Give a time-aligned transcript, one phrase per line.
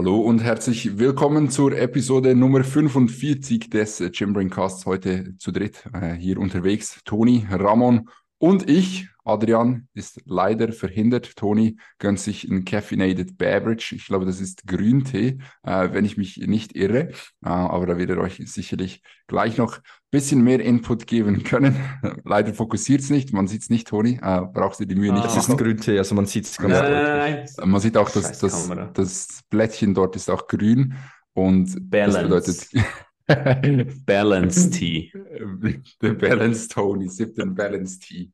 [0.00, 4.86] Hallo und herzlich willkommen zur Episode Nummer 45 des Gymbrain Casts.
[4.86, 7.02] Heute zu dritt äh, hier unterwegs.
[7.04, 8.08] Toni, Ramon
[8.38, 9.09] und ich.
[9.30, 11.36] Adrian ist leider verhindert.
[11.36, 13.94] Toni gönnt sich ein Caffeinated Beverage.
[13.94, 17.10] Ich glaube, das ist Grüntee, äh, wenn ich mich nicht irre.
[17.44, 21.76] Äh, aber da wird er euch sicherlich gleich noch ein bisschen mehr Input geben können.
[22.24, 23.32] leider fokussiert es nicht.
[23.32, 24.18] Man sieht es nicht, Toni.
[24.22, 25.26] Äh, brauchst du die Mühe ah, nicht.
[25.26, 27.66] Das ist ein Grüntee, also man sieht es ganz deutlich.
[27.66, 30.94] Man sieht auch, dass das, das Blättchen dort ist auch grün.
[31.32, 32.28] Und Balance.
[32.28, 34.04] das bedeutet.
[34.04, 35.12] Balance Tea.
[36.02, 38.30] Der Balance Tony, siebten Balance Tea.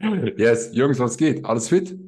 [0.36, 1.44] Yes, Jungs, was geht?
[1.44, 1.98] Alles fit?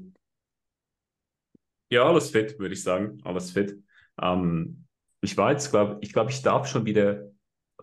[1.90, 3.20] Ja, alles fit, würde ich sagen.
[3.24, 3.82] Alles fit.
[4.20, 4.84] Ähm,
[5.20, 7.30] ich war jetzt, glaube ich, glaube, ich darf schon wieder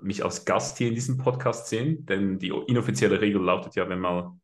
[0.01, 3.99] mich als Gast hier in diesem Podcast sehen, denn die inoffizielle Regel lautet ja, wenn
[3.99, 4.37] mal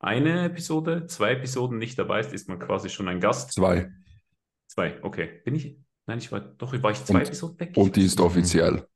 [0.00, 3.52] eine Episode, zwei Episoden nicht dabei ist, ist man quasi schon ein Gast.
[3.52, 3.90] Zwei.
[4.68, 5.40] Zwei, okay.
[5.44, 5.76] Bin ich?
[6.06, 7.76] Nein, ich war doch, war ich zwei und, Episoden weg?
[7.76, 8.86] Und die ist offiziell.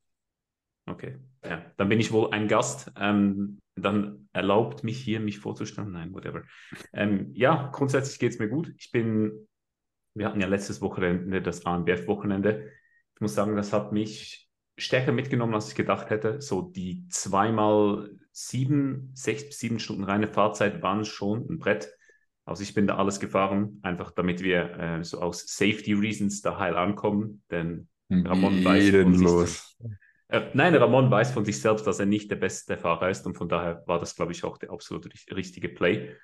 [0.87, 2.93] Okay, ja, dann bin ich wohl ein Gast.
[2.97, 5.93] Ähm, dann erlaubt mich hier, mich vorzustellen.
[5.93, 6.43] Nein, whatever.
[6.93, 8.73] Ähm, ja, grundsätzlich geht es mir gut.
[8.79, 9.49] Ich bin,
[10.15, 12.71] wir hatten ja letztes Wochenende das ANBF-Wochenende.
[13.15, 16.41] Ich muss sagen, das hat mich stärker mitgenommen, als ich gedacht hätte.
[16.41, 21.95] So die zweimal sieben, sechs bis sieben Stunden reine Fahrzeit waren schon ein Brett.
[22.45, 26.59] Also ich bin da alles gefahren, einfach damit wir äh, so aus Safety Reasons da
[26.59, 27.43] heil ankommen.
[27.51, 29.79] Denn Ramon weiß los.
[30.33, 33.37] Äh, nein, Ramon weiß von sich selbst, dass er nicht der beste Fahrer ist und
[33.37, 36.17] von daher war das, glaube ich, auch der absolut richtige Play.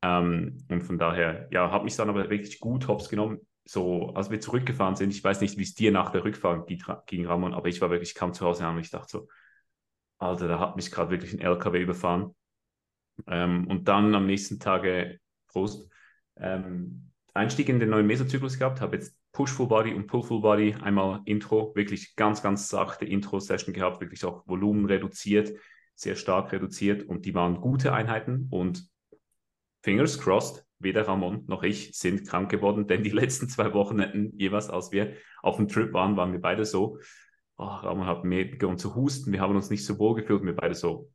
[0.00, 3.40] Ähm, und von daher, ja, habe mich dann aber wirklich gut hops genommen.
[3.64, 6.68] So, als wir zurückgefahren sind, ich weiß nicht, wie es dir nach der Rückfahrt
[7.08, 9.28] ging, Ramon, aber ich war wirklich kaum zu Hause und ich dachte so,
[10.18, 12.36] Alter, da hat mich gerade wirklich ein LKW überfahren.
[13.26, 15.90] Ähm, und dann am nächsten Tage, Prost,
[16.36, 20.40] ähm, Einstieg in den neuen Mesozyklus gehabt, habe jetzt Push Full Body und Pull Full
[20.40, 25.56] Body, einmal Intro, wirklich ganz, ganz sachte Intro-Session gehabt, wirklich auch Volumen reduziert,
[25.94, 28.90] sehr stark reduziert und die waren gute Einheiten und
[29.84, 34.70] fingers crossed, weder Ramon noch ich sind krank geworden, denn die letzten zwei Wochenenden jeweils,
[34.70, 36.98] als wir auf dem Trip waren, waren wir beide so,
[37.58, 40.56] oh, Ramon hat mehr begonnen zu husten, wir haben uns nicht so wohl gefühlt, wir
[40.56, 41.12] beide so,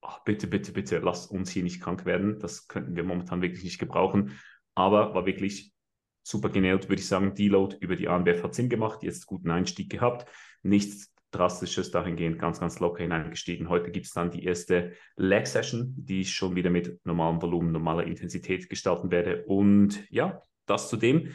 [0.00, 3.64] oh, bitte, bitte, bitte, lass uns hier nicht krank werden, das könnten wir momentan wirklich
[3.64, 4.40] nicht gebrauchen,
[4.74, 5.74] aber war wirklich
[6.22, 7.34] super genäht, würde ich sagen.
[7.34, 10.30] Deload über die ANBF hat Sinn gemacht, jetzt guten Einstieg gehabt.
[10.62, 13.68] Nichts Drastisches dahingehend, ganz, ganz locker hineingestiegen.
[13.68, 18.04] Heute gibt es dann die erste Leg-Session, die ich schon wieder mit normalem Volumen, normaler
[18.04, 19.44] Intensität gestalten werde.
[19.44, 21.32] Und ja, das zu dem.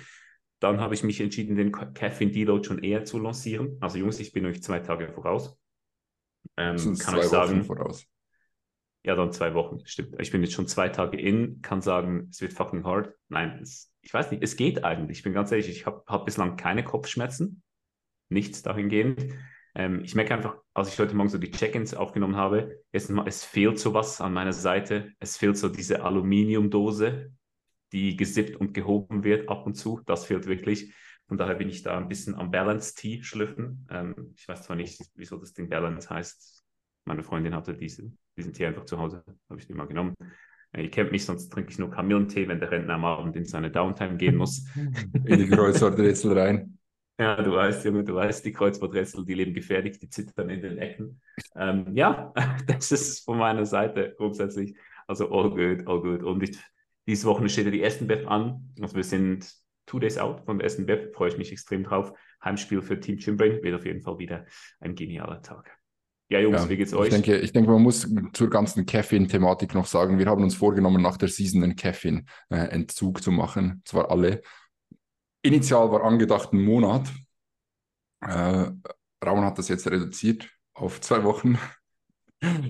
[0.60, 3.78] Dann habe ich mich entschieden, den Caffeine Deload schon eher zu lancieren.
[3.80, 5.58] Also Jungs, ich bin euch zwei Tage voraus.
[6.58, 8.06] Ähm, kann ich sagen, voraus.
[9.06, 10.16] Ja, dann zwei Wochen, stimmt.
[10.20, 13.14] Ich bin jetzt schon zwei Tage in, kann sagen, es wird fucking hard.
[13.30, 15.18] Nein, es, ich weiß nicht, es geht eigentlich.
[15.18, 17.64] Ich bin ganz ehrlich, ich habe hab bislang keine Kopfschmerzen.
[18.30, 19.34] Nichts dahingehend.
[19.74, 23.44] Ähm, ich merke einfach, als ich heute Morgen so die Check-ins aufgenommen habe, mal, es
[23.44, 25.12] fehlt sowas an meiner Seite.
[25.20, 27.32] Es fehlt so diese Aluminiumdose,
[27.92, 30.00] die gesippt und gehoben wird ab und zu.
[30.06, 30.94] Das fehlt wirklich.
[31.28, 33.88] Von daher bin ich da ein bisschen am Balance Tea schlüpfen.
[33.90, 36.64] Ähm, ich weiß zwar nicht, wieso das Ding Balance heißt.
[37.06, 40.14] Meine Freundin hatte diese, diesen Tee einfach zu Hause, habe ich den mal genommen.
[40.78, 43.72] Ihr kennt mich, sonst trinke ich nur Kamillentee, wenn der Rentner am Abend in seine
[43.72, 44.66] Downtime gehen muss.
[45.26, 46.78] In die Kreuzworträtsel rein.
[47.18, 50.78] Ja, du weißt, Junge, du weißt, die Kreuzworträtsel, die leben gefährlich, die zittern in den
[50.78, 51.22] Ecken.
[51.56, 52.34] Ähm, ja,
[52.68, 54.76] das ist von meiner Seite grundsätzlich.
[55.08, 56.24] Also all good, all good.
[56.24, 56.58] Und ich,
[57.08, 58.74] diese Woche steht ja die ersten Beth an.
[58.82, 59.50] Also wir sind
[59.86, 62.12] two days out von der ersten Beth, freue ich mich extrem drauf.
[62.44, 64.46] Heimspiel für Team Chimbrain wird auf jeden Fall wieder
[64.82, 65.78] ein genialer Tag.
[66.30, 67.10] Ja, Jungs, ja, wie geht's euch?
[67.10, 71.02] Ich denke, ich denke, man muss zur ganzen Caffeine-Thematik noch sagen, wir haben uns vorgenommen,
[71.02, 73.84] nach der Season einen Caffeine-Entzug zu machen.
[73.86, 74.42] Zwar alle.
[75.44, 77.12] Initial war angedacht ein Monat.
[78.22, 78.72] Äh,
[79.24, 81.60] Raum hat das jetzt reduziert auf zwei Wochen.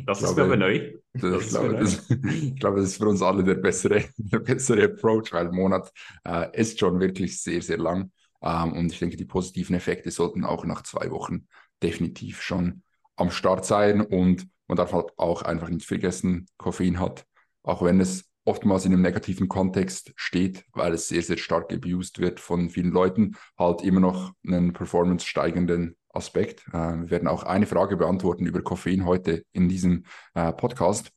[0.06, 0.94] Das ich ist glaube, neu.
[1.14, 4.84] Das ich, glaube, das, ich glaube, das ist für uns alle der bessere, der bessere
[4.86, 5.92] Approach, weil ein Monat
[6.26, 8.12] äh, ist schon wirklich sehr, sehr lang.
[8.42, 11.48] Ähm, und ich denke, die positiven Effekte sollten auch nach zwei Wochen
[11.82, 12.84] definitiv schon
[13.16, 17.26] am Start sein und man darf halt auch einfach nicht vergessen, Koffein hat,
[17.64, 22.20] auch wenn es oftmals in einem negativen Kontext steht, weil es sehr, sehr stark abused
[22.20, 26.66] wird von vielen Leuten, halt immer noch einen performance steigenden Aspekt.
[26.70, 31.12] Äh, wir werden auch eine Frage beantworten über Koffein heute in diesem äh, Podcast.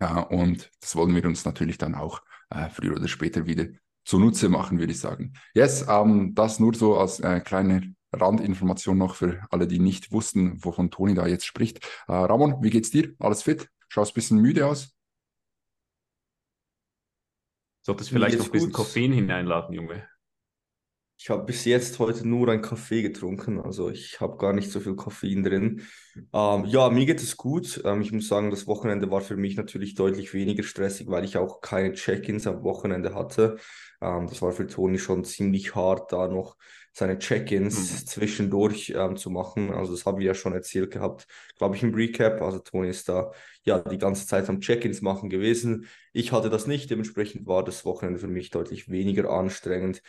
[0.00, 3.66] Äh, und das wollen wir uns natürlich dann auch äh, früher oder später wieder
[4.04, 5.32] zunutze machen, würde ich sagen.
[5.54, 7.80] Yes, ähm, das nur so als äh, kleiner
[8.20, 11.84] Randinformation noch für alle, die nicht wussten, wovon Toni da jetzt spricht.
[12.08, 13.14] Äh, Ramon, wie geht's dir?
[13.18, 13.68] Alles fit?
[13.88, 14.96] Schaust ein bisschen müde aus?
[17.82, 18.76] Solltest vielleicht noch ein bisschen gut?
[18.76, 20.08] Koffein hineinladen, Junge.
[21.18, 24.80] Ich habe bis jetzt heute nur einen Kaffee getrunken, also ich habe gar nicht so
[24.80, 25.82] viel Koffein drin.
[26.32, 27.80] Ähm, ja, mir geht es gut.
[27.86, 31.38] Ähm, ich muss sagen, das Wochenende war für mich natürlich deutlich weniger stressig, weil ich
[31.38, 33.56] auch keine Check-ins am Wochenende hatte.
[34.02, 36.56] Ähm, das war für Toni schon ziemlich hart, da noch
[36.96, 38.06] seine Check-ins mhm.
[38.06, 39.70] zwischendurch ähm, zu machen.
[39.70, 41.26] Also das habe ich ja schon erzählt gehabt,
[41.58, 42.40] glaube ich, im Recap.
[42.40, 43.32] Also Toni ist da
[43.64, 45.88] ja die ganze Zeit am Check-ins machen gewesen.
[46.14, 50.00] Ich hatte das nicht, dementsprechend war das Wochenende für mich deutlich weniger anstrengend.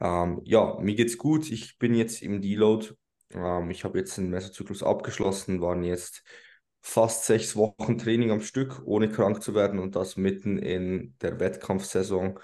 [0.00, 1.50] Ähm, ja, mir geht's gut.
[1.50, 2.94] Ich bin jetzt im Deload.
[3.32, 6.22] Ähm, ich habe jetzt den Mesozyklus abgeschlossen, waren jetzt
[6.80, 11.40] fast sechs Wochen Training am Stück, ohne krank zu werden und das mitten in der
[11.40, 12.38] Wettkampfsaison.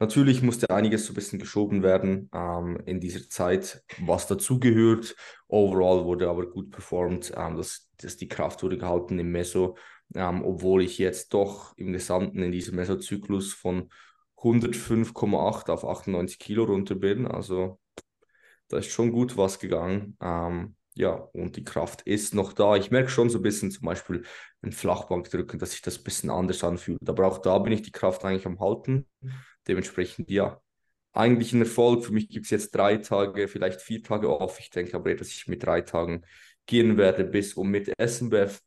[0.00, 5.14] Natürlich musste einiges so ein bisschen geschoben werden ähm, in dieser Zeit, was dazugehört.
[5.46, 7.34] Overall wurde aber gut performt.
[7.36, 9.76] Ähm, das, das, die Kraft wurde gehalten im Meso,
[10.14, 13.90] ähm, obwohl ich jetzt doch im Gesamten in diesem Mesozyklus von
[14.36, 17.26] 105,8 auf 98 Kilo runter bin.
[17.26, 17.78] Also
[18.68, 20.16] da ist schon gut was gegangen.
[20.22, 22.76] Ähm, ja, und die Kraft ist noch da.
[22.76, 24.24] Ich merke schon so ein bisschen zum Beispiel
[24.62, 27.06] ein Flachbankdrücken, dass sich das ein bisschen anders anfühlt.
[27.06, 29.06] Aber auch da bin ich die Kraft eigentlich am Halten.
[29.68, 30.60] Dementsprechend, ja,
[31.12, 32.04] eigentlich ein Erfolg.
[32.04, 34.58] Für mich gibt es jetzt drei Tage, vielleicht vier Tage off.
[34.60, 36.24] Ich denke aber, dass ich mit drei Tagen
[36.66, 38.60] gehen werde bis und mit SMBF,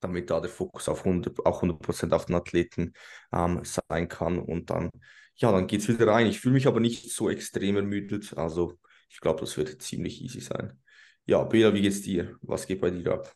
[0.00, 2.92] damit da der Fokus auf 100, auch 100% auf den Athleten
[3.32, 4.38] ähm, sein kann.
[4.38, 4.90] Und dann,
[5.36, 6.26] ja, dann geht es wieder rein.
[6.26, 8.36] Ich fühle mich aber nicht so extrem ermüdet.
[8.36, 8.78] Also
[9.08, 10.80] ich glaube, das wird ziemlich easy sein.
[11.26, 12.36] Ja, Bela, wie geht's dir?
[12.42, 13.32] Was geht bei dir ab?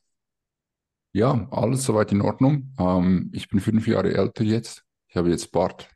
[1.12, 2.72] Ja, alles soweit in Ordnung.
[2.78, 4.84] Ähm, ich bin fünf Jahre älter jetzt.
[5.08, 5.90] Ich habe jetzt Bart.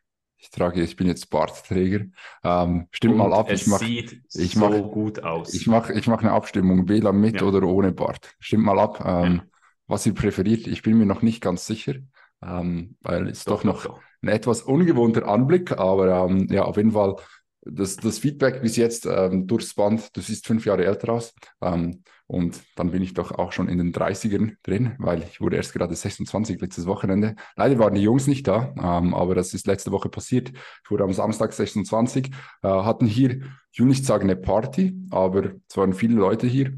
[0.45, 2.05] Ich trage, ich bin jetzt Bartträger.
[2.43, 3.51] Ähm, stimmt mal ab.
[3.51, 5.55] Es ich mach, sieht ich so mach, gut aus.
[5.55, 7.47] Ich mache ich mach eine Abstimmung, Bela mit Ja.
[7.49, 8.35] oder ohne Bart.
[8.41, 9.45] Stimmt mal ab, ähm, Ja.
[9.87, 10.67] was ihr präferiert.
[10.67, 11.95] Ich bin mir noch nicht ganz sicher,
[12.43, 14.03] ähm, weil es doch, noch doch.
[14.21, 17.17] ein etwas ungewohnter Anblick, aber ähm, ja, auf jeden Fall
[17.63, 21.35] das, das Feedback bis jetzt ähm, durchs Band, du siehst fünf Jahre älter aus.
[21.63, 25.57] Ähm, und dann bin ich doch auch schon in den 30ern drin, weil ich wurde
[25.57, 27.37] erst gerade 26 letztes Wochenende.
[27.57, 30.51] Leider waren die Jungs nicht da, ähm, aber das ist letzte Woche passiert.
[30.51, 32.31] Ich wurde am Samstag 26,
[32.63, 33.43] äh, hatten hier,
[33.73, 36.73] ich will nicht sagen eine Party, aber es waren viele Leute hier.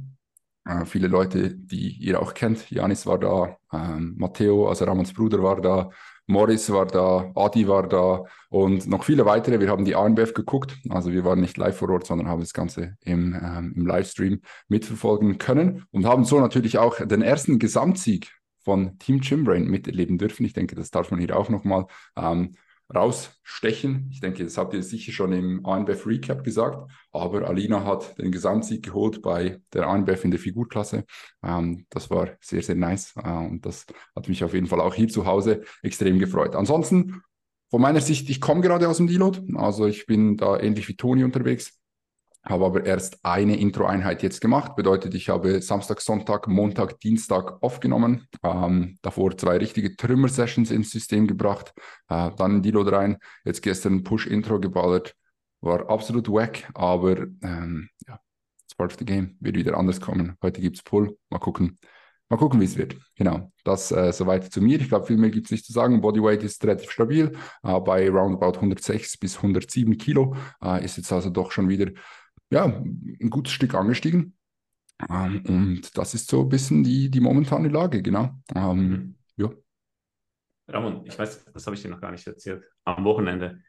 [0.65, 2.71] Äh, viele Leute, die ihr auch kennt.
[2.71, 5.91] Janis war da, ähm, Matteo, also Ramons Bruder war da,
[6.27, 9.61] Morris war da, Adi war da und noch viele weitere.
[9.61, 12.53] Wir haben die ANBF geguckt, also wir waren nicht live vor Ort, sondern haben das
[12.53, 18.33] Ganze im, ähm, im Livestream mitverfolgen können und haben so natürlich auch den ersten Gesamtsieg
[18.59, 20.45] von Team Gymbrain miterleben dürfen.
[20.45, 21.87] Ich denke, das darf man hier auch nochmal
[22.17, 22.57] ähm,
[22.95, 24.09] rausstechen.
[24.11, 28.31] Ich denke, das habt ihr sicher schon im ANBF Recap gesagt, aber Alina hat den
[28.31, 31.05] Gesamtsieg geholt bei der ANBF in der Figurklasse.
[31.43, 34.95] Ähm, das war sehr, sehr nice äh, und das hat mich auf jeden Fall auch
[34.95, 36.55] hier zu Hause extrem gefreut.
[36.55, 37.23] Ansonsten,
[37.71, 40.97] von meiner Sicht, ich komme gerade aus dem Deload, also ich bin da ähnlich wie
[40.97, 41.81] Toni unterwegs
[42.49, 44.77] habe aber erst eine Intro-Einheit jetzt gemacht.
[44.77, 48.29] Bedeutet, ich habe Samstag, Sonntag, Montag, Dienstag aufgenommen.
[48.43, 51.73] Ähm, davor zwei richtige Trümmer-Sessions ins System gebracht.
[52.09, 53.19] Äh, dann Deload rein.
[53.45, 55.15] Jetzt gestern Push-Intro geballert.
[55.61, 58.21] War absolut wack, aber ähm, ja,
[58.65, 59.37] it's part of the game.
[59.41, 60.37] Wird wieder anders kommen.
[60.43, 61.17] Heute gibt's Pull.
[61.31, 61.79] Mal gucken.
[62.29, 62.97] Mal gucken, wie es wird.
[63.15, 64.81] Genau, das äh, soweit zu mir.
[64.81, 66.01] Ich glaube, viel mehr gibt es nicht zu sagen.
[66.01, 67.33] Bodyweight ist relativ stabil,
[67.63, 70.35] äh, bei roundabout 106 bis 107 Kilo.
[70.63, 71.91] Äh, ist jetzt also doch schon wieder
[72.51, 74.37] ja, ein gutes Stück angestiegen.
[75.11, 78.31] Ähm, und das ist so ein bisschen die, die momentane Lage, genau.
[78.55, 79.15] Ähm, Mhm.
[79.37, 79.51] ja.
[80.69, 82.65] Ramon, ich weiß, das habe ich dir noch gar nicht erzählt.
[82.85, 83.61] Am Wochenende.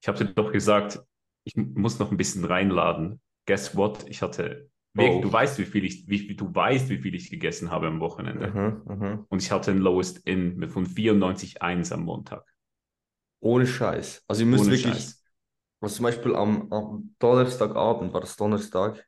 [0.00, 1.00] Ich habe dir doch gesagt,
[1.44, 3.20] ich muss noch ein bisschen reinladen.
[3.46, 4.04] Guess what?
[4.08, 5.20] Ich hatte, Weg, Oh.
[5.20, 8.48] du weißt, wie viel ich, wie, du weißt, wie viel ich gegessen habe am Wochenende.
[8.48, 9.26] Mhm, mhm.
[9.28, 12.44] Und ich hatte ein Lowest In mit von 94,1 am Montag.
[13.40, 14.24] Ohne Scheiß.
[14.26, 15.22] Also ihr müsst Ohne wirklich, Scheiß.
[15.80, 19.06] Was zum Beispiel am, am Donnerstagabend, war das Donnerstag,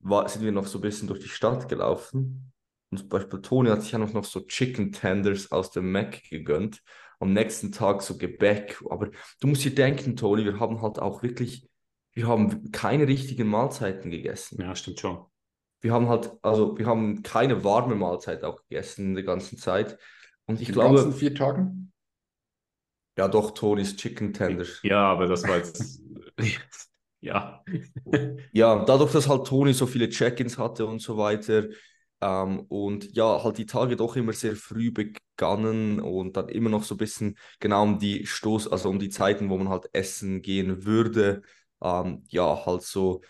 [0.00, 2.52] war, sind wir noch so ein bisschen durch die Stadt gelaufen.
[2.90, 6.22] Und zum Beispiel Toni hat sich ja noch, noch so Chicken Tenders aus dem Mac
[6.30, 6.82] gegönnt.
[7.18, 8.80] Am nächsten Tag so Gebäck.
[8.88, 11.68] Aber du musst dir denken, Toni, wir haben halt auch wirklich,
[12.12, 14.60] wir haben keine richtigen Mahlzeiten gegessen.
[14.60, 15.24] Ja, stimmt schon.
[15.80, 19.98] Wir haben halt, also wir haben keine warme Mahlzeit auch gegessen in der ganzen Zeit.
[20.46, 21.92] Und ich Die glaube, ganzen vier Tagen?
[23.16, 24.80] Ja doch, Tonis Chicken Tenders.
[24.82, 26.00] Ja, aber das war jetzt.
[27.20, 27.64] ja.
[28.52, 31.68] Ja, dadurch, dass halt Toni so viele Check-ins hatte und so weiter
[32.20, 36.84] ähm, und ja, halt die Tage doch immer sehr früh begannen und dann immer noch
[36.84, 40.42] so ein bisschen genau um die Stoß, also um die Zeiten, wo man halt essen
[40.42, 41.42] gehen würde,
[41.82, 43.22] ähm, ja, halt so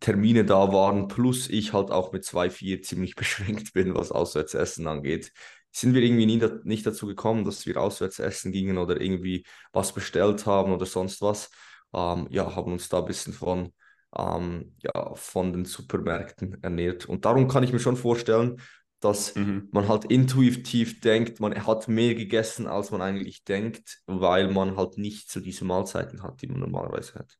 [0.00, 5.32] Termine da waren, plus ich halt auch mit 2-4 ziemlich beschränkt bin, was Auswärtsessen angeht.
[5.72, 9.44] Sind wir irgendwie nie da, nicht dazu gekommen, dass wir auswärts essen gingen oder irgendwie
[9.72, 11.50] was bestellt haben oder sonst was.
[11.94, 13.72] Ähm, ja, haben uns da ein bisschen von
[14.16, 17.06] ähm, ja, von den Supermärkten ernährt.
[17.06, 18.60] Und darum kann ich mir schon vorstellen,
[19.00, 19.68] dass mhm.
[19.72, 24.98] man halt intuitiv denkt, man hat mehr gegessen, als man eigentlich denkt, weil man halt
[24.98, 27.38] nicht so diese Mahlzeiten hat, die man normalerweise hat.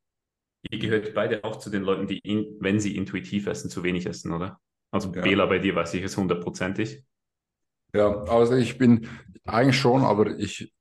[0.70, 4.06] Ihr gehört beide auch zu den Leuten, die, in, wenn sie intuitiv essen, zu wenig
[4.06, 4.58] essen, oder?
[4.90, 5.22] Also ja.
[5.22, 7.04] Bela, bei dir weiß ich es hundertprozentig.
[7.94, 9.08] Ja, also ich bin
[9.44, 10.72] eigentlich schon, aber ich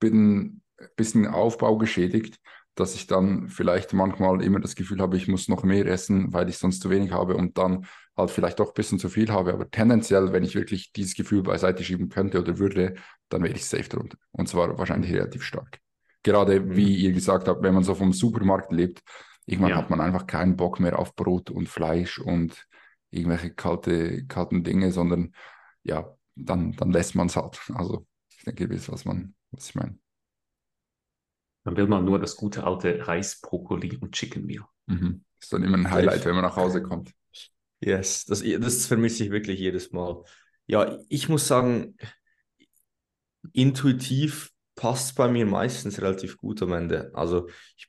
[0.00, 2.38] bin ein bisschen Aufbau geschädigt,
[2.74, 6.48] dass ich dann vielleicht manchmal immer das Gefühl habe, ich muss noch mehr essen, weil
[6.48, 9.54] ich sonst zu wenig habe und dann halt vielleicht doch ein bisschen zu viel habe.
[9.54, 12.94] Aber tendenziell, wenn ich wirklich dieses Gefühl beiseite schieben könnte oder würde,
[13.30, 14.18] dann wäre ich safe drunter.
[14.32, 15.80] Und zwar wahrscheinlich relativ stark.
[16.22, 16.76] Gerade mhm.
[16.76, 19.02] wie ihr gesagt habt, wenn man so vom Supermarkt lebt,
[19.46, 19.76] irgendwann ja.
[19.76, 22.66] hat man einfach keinen Bock mehr auf Brot und Fleisch und
[23.10, 25.32] irgendwelche kalte, kalten Dinge, sondern
[25.82, 27.58] ja, dann, dann lässt man es halt.
[27.74, 29.98] Also ich denke, ihr wisst, was man, was ich meine.
[31.64, 34.64] Dann will man nur das gute alte Reis, Brokkoli und Chicken Meal.
[34.86, 35.24] Mhm.
[35.40, 37.12] Ist dann immer ein Highlight, wenn man nach Hause kommt.
[37.80, 40.22] Yes, das, das vermisse ich wirklich jedes Mal.
[40.66, 41.96] Ja, ich muss sagen,
[43.52, 47.10] intuitiv passt bei mir meistens relativ gut am Ende.
[47.14, 47.88] Also ich,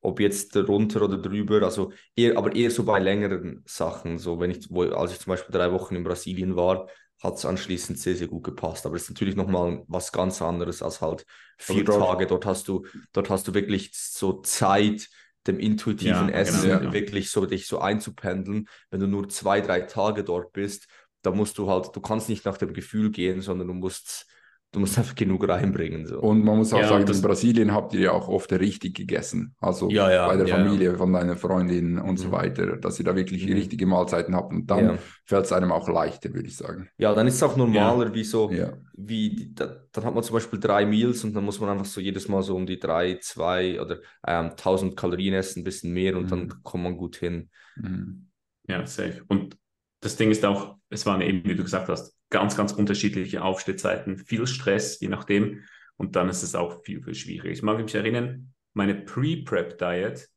[0.00, 4.18] ob jetzt runter oder drüber, also eher, aber eher so bei längeren Sachen.
[4.18, 6.88] So wenn ich, wo, als ich zum Beispiel drei Wochen in Brasilien war,
[7.22, 8.84] hat es anschließend sehr, sehr gut gepasst.
[8.84, 11.24] Aber es ist natürlich nochmal was ganz anderes als halt
[11.56, 12.26] vier dort, Tage.
[12.26, 15.08] Dort hast du, dort hast du wirklich so Zeit,
[15.46, 16.92] dem intuitiven ja, Essen genau, ja.
[16.92, 18.68] wirklich so dich so einzupendeln.
[18.90, 20.86] Wenn du nur zwei, drei Tage dort bist,
[21.22, 24.26] da musst du halt, du kannst nicht nach dem Gefühl gehen, sondern du musst
[24.72, 26.06] du musst einfach genug reinbringen.
[26.06, 26.18] So.
[26.18, 29.54] Und man muss auch ja, sagen, in Brasilien habt ihr ja auch oft richtig gegessen.
[29.60, 32.16] Also ja, ja, bei der Familie von deiner Freundin und mhm.
[32.16, 33.52] so weiter, dass ihr da wirklich mhm.
[33.52, 34.50] richtige Mahlzeiten habt.
[34.52, 36.88] Und dann fällt es einem auch leichter, würde ich sagen.
[36.96, 38.50] Ja, dann ist es auch normaler, wie so,
[38.94, 42.00] wie, da, dann hat man zum Beispiel drei Meals und dann muss man einfach so
[42.00, 46.16] jedes Mal so um die drei, zwei oder ähm, 1000 Kalorien essen, ein bisschen mehr
[46.16, 46.28] und mhm.
[46.28, 47.50] dann kommt man gut hin.
[47.76, 48.28] Mhm.
[48.68, 49.22] Ja, safe.
[49.28, 49.58] Und
[50.00, 54.16] das Ding ist auch, es waren eben, wie du gesagt hast, ganz, ganz unterschiedliche Aufstehzeiten,
[54.16, 55.62] viel Stress, je nachdem.
[55.96, 57.52] Und dann ist es auch viel, viel schwieriger.
[57.52, 60.28] Ich mag mich erinnern, meine Pre-Prep-Diet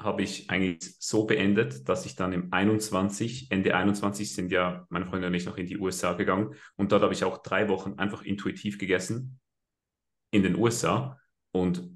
[0.00, 5.06] habe ich eigentlich so beendet, dass ich dann im 21, Ende 21 sind ja meine
[5.06, 7.94] Freunde und ich noch in die USA gegangen und dort habe ich auch drei Wochen
[7.94, 9.40] einfach intuitiv gegessen
[10.30, 11.18] in den USA
[11.52, 11.90] und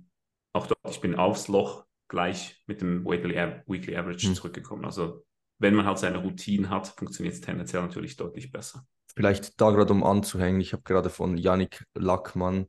[0.52, 3.34] auch dort, ich bin aufs Loch gleich mit dem Weekly,
[3.66, 4.34] Weekly Average mhm.
[4.34, 4.84] zurückgekommen.
[4.84, 5.24] Also
[5.58, 8.84] wenn man halt seine Routine hat, funktioniert es tendenziell natürlich deutlich besser.
[9.14, 12.66] Vielleicht da gerade um anzuhängen, ich habe gerade von Yannick Lackmann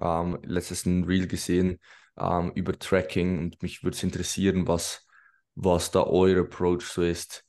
[0.00, 1.78] ähm, letztes ein Reel gesehen
[2.18, 5.06] ähm, über Tracking und mich würde es interessieren, was,
[5.54, 7.44] was da euer Approach so ist.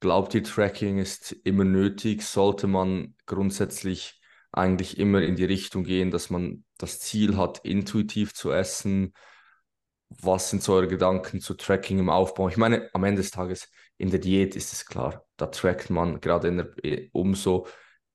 [0.00, 2.22] Glaubt ihr, Tracking ist immer nötig?
[2.22, 4.20] Sollte man grundsätzlich
[4.52, 9.12] eigentlich immer in die Richtung gehen, dass man das Ziel hat, intuitiv zu essen?
[10.08, 12.48] was sind so eure Gedanken zu Tracking im Aufbau?
[12.48, 13.68] Ich meine, am Ende des Tages
[13.98, 17.66] in der Diät ist es klar, da trackt man gerade der, eh, umso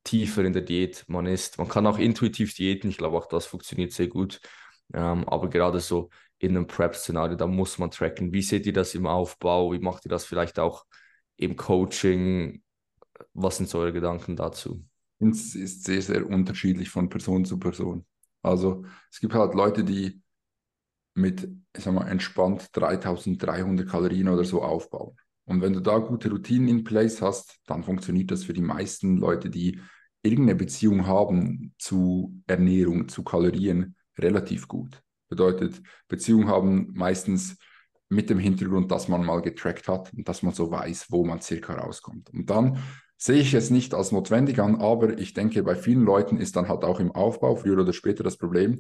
[0.04, 1.58] tiefer in der Diät man ist.
[1.58, 4.42] Man kann auch intuitiv diäten, ich glaube auch das funktioniert sehr gut,
[4.94, 6.10] ähm, aber gerade so
[6.40, 8.34] in einem Prep-Szenario, da muss man tracken.
[8.34, 9.72] Wie seht ihr das im Aufbau?
[9.72, 10.86] Wie macht ihr das vielleicht auch
[11.38, 12.62] im Coaching?
[13.34, 14.84] Was sind so eure Gedanken dazu?
[15.20, 18.06] Es ist sehr, sehr unterschiedlich von Person zu Person.
[18.42, 20.22] Also es gibt halt Leute, die
[21.14, 25.16] mit, ich sag mal, entspannt 3300 Kalorien oder so aufbauen.
[25.46, 29.18] Und wenn du da gute Routinen in place hast, dann funktioniert das für die meisten
[29.18, 29.80] Leute, die
[30.22, 35.02] irgendeine Beziehung haben zu Ernährung, zu Kalorien, relativ gut.
[35.28, 37.58] Bedeutet, Beziehungen haben meistens
[38.10, 41.42] mit dem Hintergrund, dass man mal getrackt hat und dass man so weiß, wo man
[41.42, 42.30] circa rauskommt.
[42.30, 42.78] Und dann
[43.18, 46.68] sehe ich es nicht als notwendig an, aber ich denke, bei vielen Leuten ist dann
[46.68, 48.80] halt auch im Aufbau früher oder später das Problem,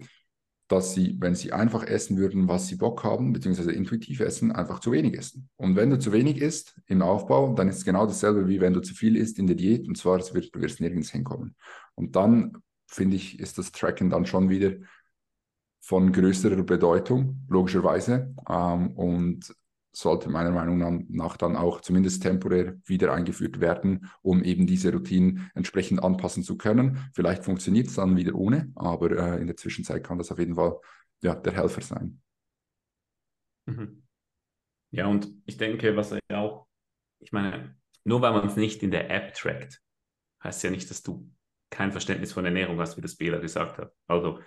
[0.67, 4.79] dass sie, wenn sie einfach essen würden, was sie Bock haben, beziehungsweise intuitiv essen, einfach
[4.79, 5.49] zu wenig essen.
[5.57, 8.73] Und wenn du zu wenig isst im Aufbau, dann ist es genau dasselbe, wie wenn
[8.73, 11.55] du zu viel isst in der Diät, und zwar, wird, du wirst nirgends hinkommen.
[11.95, 14.73] Und dann, finde ich, ist das Tracken dann schon wieder
[15.81, 18.33] von größerer Bedeutung, logischerweise.
[18.49, 19.53] Ähm, und
[19.95, 25.51] sollte meiner Meinung nach dann auch zumindest temporär wieder eingeführt werden, um eben diese Routinen
[25.53, 27.09] entsprechend anpassen zu können.
[27.13, 30.55] Vielleicht funktioniert es dann wieder ohne, aber äh, in der Zwischenzeit kann das auf jeden
[30.55, 30.79] Fall
[31.21, 32.21] ja, der Helfer sein.
[33.65, 34.03] Mhm.
[34.91, 36.67] Ja, und ich denke, was ja auch,
[37.19, 39.81] ich meine, nur weil man es nicht in der App trackt,
[40.43, 41.31] heißt ja nicht, dass du
[41.69, 43.93] kein Verständnis von Ernährung hast, wie das Bela gesagt hat.
[44.07, 44.39] Also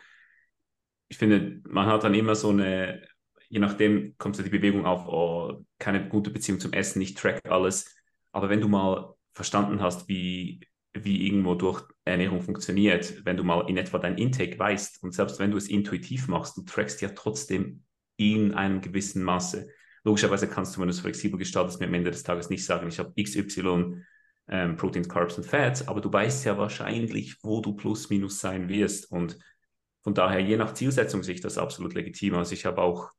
[1.09, 3.07] ich finde, man hat dann immer so eine
[3.49, 7.41] je nachdem kommt so die Bewegung auf, oh, keine gute Beziehung zum Essen, ich track
[7.49, 7.95] alles.
[8.33, 10.61] Aber wenn du mal verstanden hast, wie,
[10.95, 15.39] wie irgendwo durch Ernährung funktioniert, wenn du mal in etwa dein Intake weißt und selbst
[15.39, 17.85] wenn du es intuitiv machst, du trackst ja trotzdem
[18.17, 19.69] in einem gewissen Maße.
[20.05, 22.89] Logischerweise kannst du, wenn du es flexibel gestaltest, mir am Ende des Tages nicht sagen,
[22.89, 24.03] ich habe XY
[24.49, 28.69] ähm, Proteins, Carbs und Fats, aber du weißt ja wahrscheinlich, wo du plus minus sein
[28.69, 29.11] wirst.
[29.11, 29.39] Und
[30.03, 32.35] von daher, je nach Zielsetzung, sehe ich das absolut legitim.
[32.37, 33.11] Also ich habe auch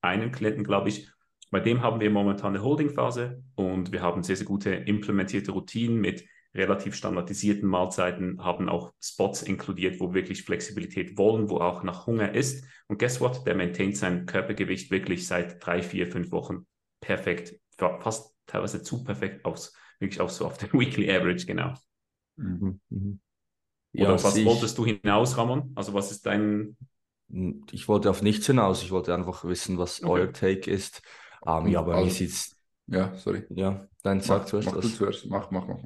[0.00, 1.08] einen Klienten, glaube ich,
[1.50, 5.98] bei dem haben wir momentan eine Holding-Phase und wir haben sehr, sehr gute implementierte Routinen
[5.98, 6.24] mit
[6.54, 12.34] relativ standardisierten Mahlzeiten, haben auch Spots inkludiert, wo wirklich Flexibilität wollen, wo auch nach Hunger
[12.34, 12.64] ist.
[12.86, 13.46] Und guess what?
[13.46, 16.66] Der maintaint sein Körpergewicht wirklich seit drei, vier, fünf Wochen
[17.00, 21.74] perfekt, fast teilweise zu perfekt aus, wirklich auch so auf der Weekly Average, genau.
[22.36, 22.80] Mhm.
[22.88, 23.20] Mhm.
[23.94, 25.72] Oder ja, was wolltest du hinaus, Ramon?
[25.74, 26.76] Also was ist dein...
[27.70, 30.10] Ich wollte auf nichts hinaus, ich wollte einfach wissen, was okay.
[30.10, 31.02] euer Take ist.
[31.42, 32.56] Um, ähm, ja, bei also, mir sieht
[32.86, 33.44] Ja, sorry.
[33.50, 34.84] Ja, dann sag mach, zuerst mach was.
[34.84, 35.26] Du zuerst.
[35.26, 35.78] Mach, mach, mach.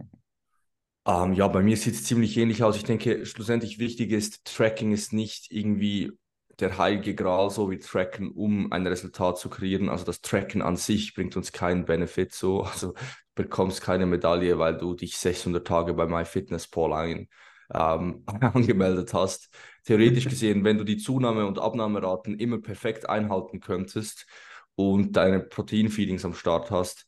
[1.04, 2.76] Um, ähm, ja, bei mir sieht es ziemlich ähnlich aus.
[2.76, 6.12] Ich denke, schlussendlich wichtig ist, Tracking ist nicht irgendwie
[6.60, 9.88] der heilige Gral, so wie Tracken, um ein Resultat zu kreieren.
[9.88, 12.62] Also das Tracken an sich bringt uns keinen Benefit so.
[12.72, 12.94] Also du
[13.34, 17.28] bekommst keine Medaille, weil du dich 600 Tage bei MyFitnessPal ein,
[17.74, 19.48] ähm, angemeldet hast.
[19.84, 24.26] Theoretisch gesehen, wenn du die Zunahme- und Abnahmeraten immer perfekt einhalten könntest
[24.74, 27.06] und deine Proteinfeedings am Start hast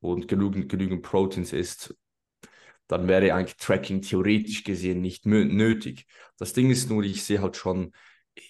[0.00, 1.94] und genügend, genügend Proteins isst,
[2.86, 6.06] dann wäre eigentlich Tracking theoretisch gesehen nicht nötig.
[6.38, 7.92] Das Ding ist nur, ich sehe halt schon,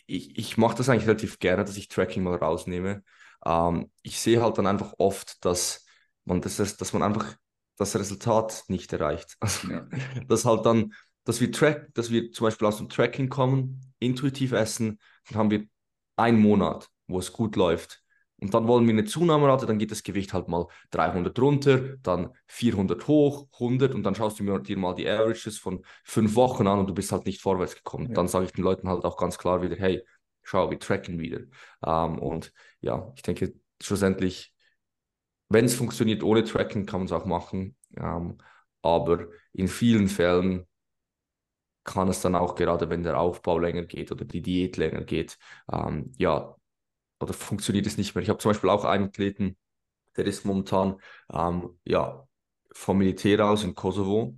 [0.06, 3.04] ich, ich mache das eigentlich relativ gerne, dass ich Tracking mal rausnehme.
[3.44, 5.84] Ähm, ich sehe halt dann einfach oft, dass
[6.24, 7.36] man, das ist, dass man einfach
[7.76, 9.36] das Resultat nicht erreicht.
[9.40, 9.86] Also, ja.
[10.28, 14.52] dass halt dann, dass wir track, dass wir zum Beispiel aus dem Tracking kommen, intuitiv
[14.52, 15.64] essen, dann haben wir
[16.16, 18.02] einen Monat, wo es gut läuft.
[18.40, 22.30] Und dann wollen wir eine Zunahmerate, dann geht das Gewicht halt mal 300 runter, dann
[22.48, 26.80] 400 hoch, 100 und dann schaust du dir mal die Averages von fünf Wochen an
[26.80, 28.08] und du bist halt nicht vorwärts gekommen.
[28.08, 28.14] Ja.
[28.14, 30.04] Dann sage ich den Leuten halt auch ganz klar wieder, hey,
[30.42, 31.40] schau, wir tracken wieder.
[31.86, 34.52] Ähm, und ja, ich denke, schlussendlich,
[35.48, 37.76] wenn es funktioniert ohne Tracking, kann man es auch machen.
[37.96, 38.38] Ähm,
[38.82, 40.66] aber in vielen Fällen
[41.84, 45.38] kann es dann auch, gerade wenn der Aufbau länger geht oder die Diät länger geht,
[45.72, 46.56] ähm, ja,
[47.20, 48.22] oder funktioniert es nicht mehr.
[48.22, 49.56] Ich habe zum Beispiel auch einen Athleten,
[50.16, 50.96] der ist momentan
[51.32, 52.26] ähm, ja,
[52.72, 54.36] vom Militär aus in Kosovo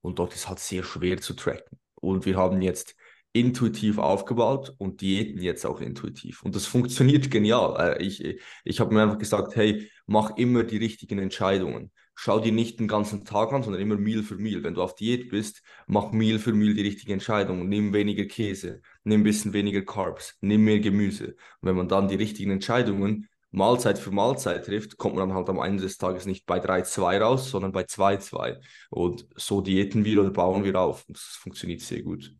[0.00, 1.78] und dort ist halt sehr schwer zu tracken.
[1.96, 2.94] Und wir haben jetzt
[3.32, 6.42] intuitiv aufgebaut und Diäten jetzt auch intuitiv.
[6.42, 7.98] Und das funktioniert genial.
[7.98, 12.50] Äh, ich, ich habe mir einfach gesagt, hey, mach immer die richtigen Entscheidungen schau dir
[12.50, 14.64] nicht den ganzen Tag an, sondern immer Meal für Meal.
[14.64, 17.68] Wenn du auf Diät bist, mach Meal für Meal die richtige Entscheidung.
[17.68, 21.36] Nimm weniger Käse, nimm ein bisschen weniger Carbs, nimm mehr Gemüse.
[21.60, 25.48] Und wenn man dann die richtigen Entscheidungen Mahlzeit für Mahlzeit trifft, kommt man dann halt
[25.48, 28.60] am Ende des Tages nicht bei 3-2 raus, sondern bei 2-2.
[28.90, 31.06] Und so diäten wir oder bauen wir auf.
[31.06, 32.34] Und das funktioniert sehr gut.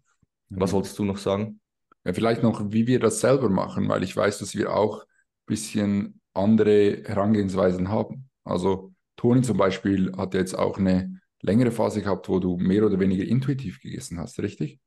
[0.49, 0.61] Mhm.
[0.61, 1.61] Was wolltest du noch sagen?
[2.05, 5.07] Ja, vielleicht noch, wie wir das selber machen, weil ich weiß, dass wir auch ein
[5.47, 8.29] bisschen andere Herangehensweisen haben.
[8.43, 13.01] Also Toni zum Beispiel hat jetzt auch eine längere Phase gehabt, wo du mehr oder
[13.01, 14.81] weniger intuitiv gegessen hast, richtig?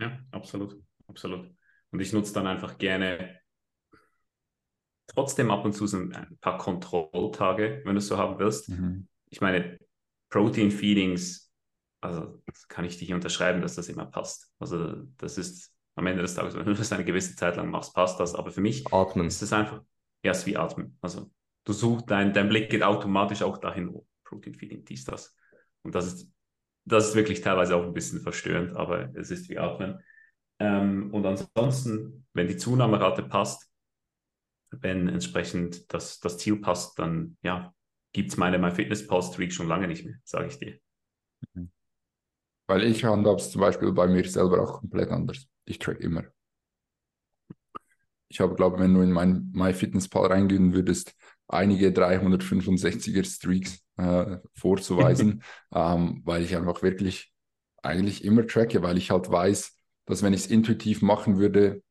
[0.00, 1.52] Ja, absolut, absolut.
[1.90, 3.40] Und ich nutze dann einfach gerne
[5.08, 8.68] trotzdem ab und zu so ein paar Kontrolltage, wenn du es so haben willst.
[8.68, 9.08] Mhm.
[9.28, 9.76] Ich meine,
[10.30, 11.52] Protein Feedings,
[12.00, 14.52] also kann ich dich unterschreiben, dass das immer passt.
[14.60, 17.92] Also das ist am Ende des Tages, wenn du das eine gewisse Zeit lang machst,
[17.92, 18.36] passt das.
[18.36, 19.26] Aber für mich Atmen.
[19.26, 19.82] ist es einfach
[20.22, 20.96] erst wie Atmen.
[21.02, 21.28] Also
[21.64, 25.36] du suchst, dein, dein Blick geht automatisch auch dahin, wo Protein Feeding, dies, das.
[25.82, 26.32] Und das ist,
[26.84, 30.00] das ist wirklich teilweise auch ein bisschen verstörend, aber es ist wie Atmen.
[30.58, 33.70] Ähm, und ansonsten, wenn die Zunahmerate passt,
[34.70, 37.74] wenn entsprechend das, das Ziel passt, dann ja,
[38.12, 40.78] gibt es meine MyFitnessPal-Streak schon lange nicht mehr, sage ich dir.
[41.54, 41.70] Mhm.
[42.66, 45.46] Weil ich handhabe es zum Beispiel bei mir selber auch komplett anders.
[45.64, 46.24] Ich track immer.
[48.28, 51.14] Ich habe, glaube wenn du in mein MyFitnessPal reingehen würdest,
[51.52, 55.42] einige 365er Streaks äh, vorzuweisen,
[55.74, 57.32] ähm, weil ich einfach wirklich
[57.82, 61.82] eigentlich immer tracke, weil ich halt weiß, dass wenn ich es intuitiv machen würde,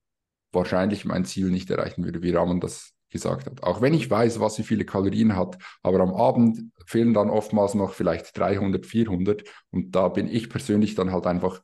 [0.52, 3.64] wahrscheinlich mein Ziel nicht erreichen würde, wie Raman das gesagt hat.
[3.64, 7.74] Auch wenn ich weiß, was wie viele Kalorien hat, aber am Abend fehlen dann oftmals
[7.74, 11.62] noch vielleicht 300, 400 und da bin ich persönlich dann halt einfach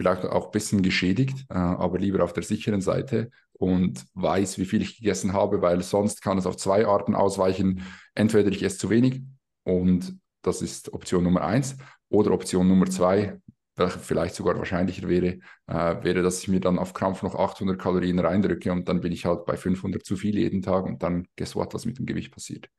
[0.00, 4.64] vielleicht auch ein bisschen geschädigt, äh, aber lieber auf der sicheren Seite und weiß, wie
[4.64, 7.82] viel ich gegessen habe, weil sonst kann es auf zwei Arten ausweichen.
[8.14, 9.20] Entweder ich esse zu wenig
[9.62, 11.76] und das ist Option Nummer eins
[12.08, 13.42] oder Option Nummer zwei,
[13.76, 17.78] welche vielleicht sogar wahrscheinlicher wäre, äh, wäre, dass ich mir dann auf Krampf noch 800
[17.78, 21.28] Kalorien reindrücke und dann bin ich halt bei 500 zu viel jeden Tag und dann
[21.36, 22.70] guess what, was mit dem Gewicht passiert.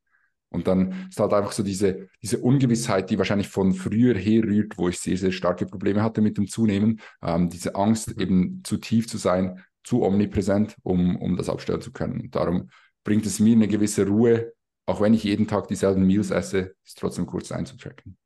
[0.52, 4.90] Und dann ist halt einfach so diese, diese Ungewissheit, die wahrscheinlich von früher herrührt, wo
[4.90, 7.00] ich sehr, sehr starke Probleme hatte mit dem Zunehmen.
[7.22, 8.22] Ähm, diese Angst, mhm.
[8.22, 12.20] eben zu tief zu sein, zu omnipräsent, um, um das abstellen zu können.
[12.20, 12.70] Und darum
[13.04, 14.54] bringt es mir eine gewisse Ruhe,
[14.86, 18.18] auch wenn ich jeden Tag dieselben Meals esse, ist trotzdem kurz einzutracken.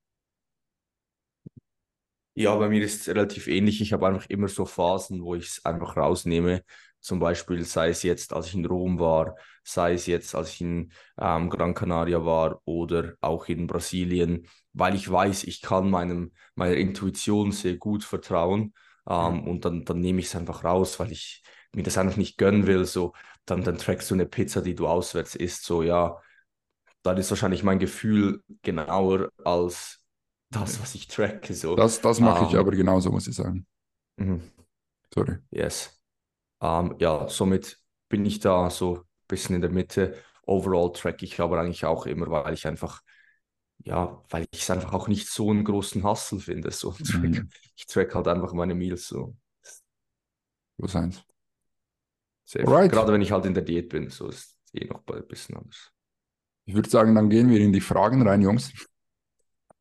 [2.38, 3.80] Ja, bei mir ist es relativ ähnlich.
[3.82, 6.64] Ich habe einfach immer so Phasen, wo ich es einfach rausnehme.
[7.06, 10.62] Zum Beispiel, sei es jetzt, als ich in Rom war, sei es jetzt, als ich
[10.62, 16.32] in ähm, Gran Canaria war oder auch in Brasilien, weil ich weiß, ich kann meinem,
[16.56, 18.74] meiner Intuition sehr gut vertrauen.
[19.08, 21.44] Ähm, und dann, dann nehme ich es einfach raus, weil ich
[21.76, 22.86] mir das einfach nicht gönnen will.
[22.86, 23.14] So,
[23.46, 25.64] dann, dann trackst du eine Pizza, die du auswärts isst.
[25.64, 26.20] So, ja,
[27.04, 30.00] dann ist wahrscheinlich mein Gefühl genauer als
[30.50, 31.54] das, was ich tracke.
[31.54, 31.76] So.
[31.76, 33.68] Das, das mache um, ich ähm, aber genauso, muss ich sagen.
[34.18, 34.42] Mhm.
[35.14, 35.38] Sorry.
[35.52, 35.96] Yes.
[36.62, 40.16] Ähm, ja, somit bin ich da so ein bisschen in der Mitte.
[40.46, 43.02] Overall track ich aber eigentlich auch immer, weil ich einfach,
[43.80, 46.72] ja, weil ich es einfach auch nicht so einen großen Hustle finde.
[46.72, 46.96] So.
[47.00, 47.50] Mhm.
[47.76, 49.36] Ich track halt einfach meine Meals so.
[50.78, 51.24] Plus eins.
[52.54, 55.58] Gerade wenn ich halt in der Diät bin, so ist es eh noch ein bisschen
[55.58, 55.92] anders.
[56.66, 58.72] Ich würde sagen, dann gehen wir in die Fragen rein, Jungs.
[58.72, 58.90] Jetzt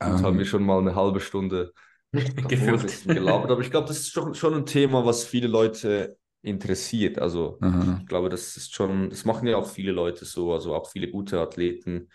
[0.01, 1.73] ähm, haben wir schon mal eine halbe Stunde
[2.13, 7.19] gelabert, aber ich glaube, das ist schon, schon ein Thema, was viele Leute interessiert.
[7.19, 7.99] Also Aha.
[8.01, 11.11] ich glaube, das ist schon, das machen ja auch viele Leute so, also auch viele
[11.11, 12.09] gute Athleten,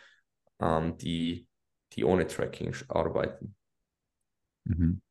[0.59, 1.47] ähm, die,
[1.93, 3.55] die ohne Tracking arbeiten.
[4.65, 5.01] Mhm.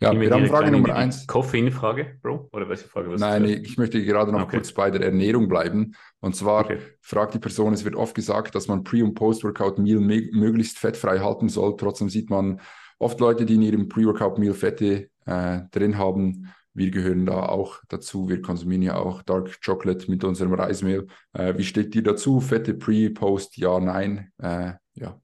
[0.00, 1.26] Ja, wir haben Frage Nummer eins.
[1.26, 2.48] Koffeinfrage, Bro?
[2.52, 3.08] Oder welche Frage?
[3.16, 4.58] Nein, ich möchte gerade noch okay.
[4.58, 5.96] kurz bei der Ernährung bleiben.
[6.20, 6.78] Und zwar okay.
[7.00, 11.48] fragt die Person, es wird oft gesagt, dass man Pre- und Post-Workout-Meal möglichst fettfrei halten
[11.48, 11.76] soll.
[11.76, 12.60] Trotzdem sieht man
[13.00, 16.52] oft Leute, die in ihrem Pre-Workout-Meal Fette äh, drin haben.
[16.78, 18.28] Wir gehören da auch dazu.
[18.28, 21.06] Wir konsumieren ja auch Dark Chocolate mit unserem Reismehl.
[21.32, 22.40] Äh, wie steht ihr dazu?
[22.40, 24.32] Fette Pre, Post, ja, nein?
[24.38, 25.20] Äh, ja,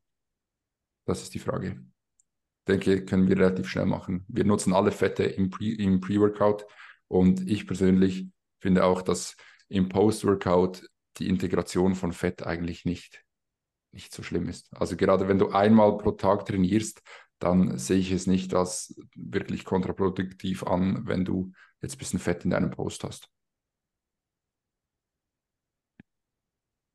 [1.06, 1.80] das ist die Frage
[2.68, 4.24] denke, können wir relativ schnell machen.
[4.28, 6.66] Wir nutzen alle Fette im, Pre Pre-Workout
[7.08, 8.28] und ich persönlich
[8.60, 9.36] finde auch, dass
[9.68, 10.88] im Post-Workout
[11.18, 13.24] die Integration von Fett eigentlich nicht,
[13.92, 14.74] nicht so schlimm ist.
[14.74, 17.02] Also gerade wenn du einmal pro Tag trainierst,
[17.44, 21.52] dann sehe ich es nicht als wirklich kontraproduktiv an, wenn du
[21.82, 23.28] jetzt ein bisschen Fett in deinem Post hast.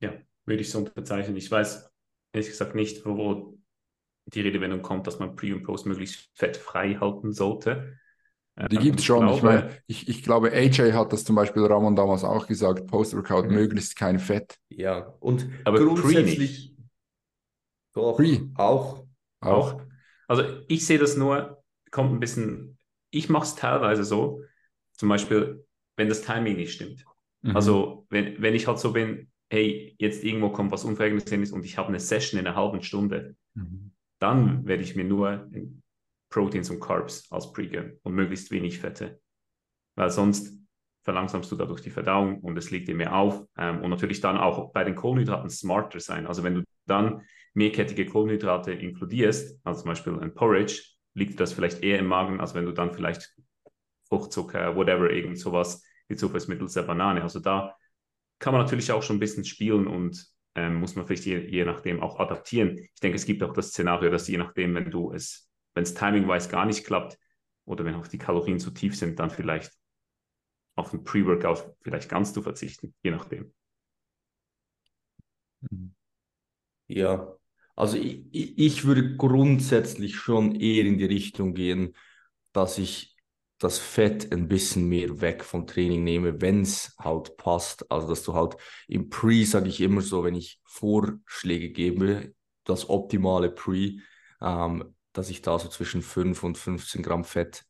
[0.01, 0.13] Ja,
[0.45, 1.37] würde ich so unterzeichnen.
[1.37, 1.91] Ich weiß
[2.33, 3.59] ehrlich gesagt nicht, wo
[4.25, 7.99] die Redewendung kommt, dass man Pre und Post möglichst fettfrei halten sollte.
[8.71, 9.19] Die ähm, gibt es schon.
[9.19, 12.87] Glaube, ich meine, ich, ich glaube, AJ hat das zum Beispiel Ramon damals auch gesagt,
[12.87, 13.53] Post-Workout mhm.
[13.53, 14.57] möglichst kein Fett.
[14.69, 16.75] Ja, und aber grundsätzlich
[17.93, 18.49] doch, Pre.
[18.55, 19.05] auch.
[19.41, 19.81] Auch.
[20.29, 21.61] Also ich sehe das nur,
[21.91, 22.77] kommt ein bisschen,
[23.11, 24.43] ich mache es teilweise so,
[24.93, 25.65] zum Beispiel,
[25.97, 27.03] wenn das Timing nicht stimmt.
[27.41, 27.55] Mhm.
[27.55, 31.77] Also wenn, wenn ich halt so bin, hey, jetzt irgendwo kommt was Unvorhergesehenes und ich
[31.77, 35.49] habe eine Session in einer halben Stunde, mhm dann werde ich mir nur
[36.29, 39.19] Proteins und Carbs als Pre gönnen und möglichst wenig Fette.
[39.95, 40.53] Weil sonst
[41.03, 43.45] verlangsamst du dadurch die Verdauung und es liegt dir mehr auf.
[43.57, 46.27] Ähm, und natürlich dann auch bei den Kohlenhydraten smarter sein.
[46.27, 47.21] Also wenn du dann
[47.53, 50.81] mehrkettige Kohlenhydrate inkludierst, also zum Beispiel ein Porridge,
[51.13, 53.33] liegt das vielleicht eher im Magen, als wenn du dann vielleicht
[54.07, 57.21] Fruchtzucker, whatever, irgend sowas hinzufügst mittels der Banane.
[57.21, 57.75] Also da
[58.39, 61.65] kann man natürlich auch schon ein bisschen spielen und ähm, muss man vielleicht je, je
[61.65, 62.77] nachdem auch adaptieren.
[62.77, 65.93] Ich denke, es gibt auch das Szenario, dass je nachdem, wenn du es, wenn es
[65.93, 67.17] timing-wise gar nicht klappt
[67.65, 69.71] oder wenn auch die Kalorien zu tief sind, dann vielleicht
[70.75, 73.53] auf ein Pre-Workout vielleicht ganz zu verzichten, je nachdem.
[76.87, 77.38] Ja,
[77.79, 81.95] also ich, ich würde grundsätzlich schon eher in die Richtung gehen,
[82.51, 83.15] dass ich
[83.57, 87.89] das Fett ein bisschen mehr weg vom Training nehme, wenn es halt passt.
[87.91, 88.55] Also, dass du halt
[88.87, 93.97] im Pre, sage ich immer so, wenn ich Vorschläge gebe, das optimale Pre,
[94.41, 97.65] ähm, dass ich da so zwischen 5 und 15 Gramm Fett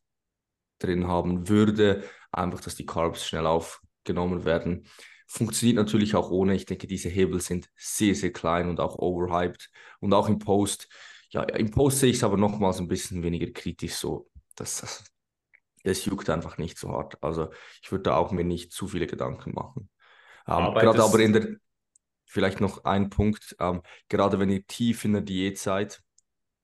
[0.78, 2.04] drin haben würde.
[2.32, 4.86] Einfach, dass die Carbs schnell aufgenommen werden.
[5.32, 6.56] Funktioniert natürlich auch ohne.
[6.56, 9.70] Ich denke, diese Hebel sind sehr, sehr klein und auch overhyped.
[10.00, 10.88] Und auch im Post,
[11.28, 14.28] ja, im Post sehe ich es aber nochmals ein bisschen weniger kritisch so.
[14.56, 15.04] Das, das
[15.84, 17.22] es juckt einfach nicht so hart.
[17.22, 19.88] Also ich würde da auch mir nicht zu viele Gedanken machen.
[20.48, 21.46] Ähm, gerade aber in der,
[22.26, 26.02] vielleicht noch ein Punkt, ähm, gerade wenn ihr tief in der Diät seid,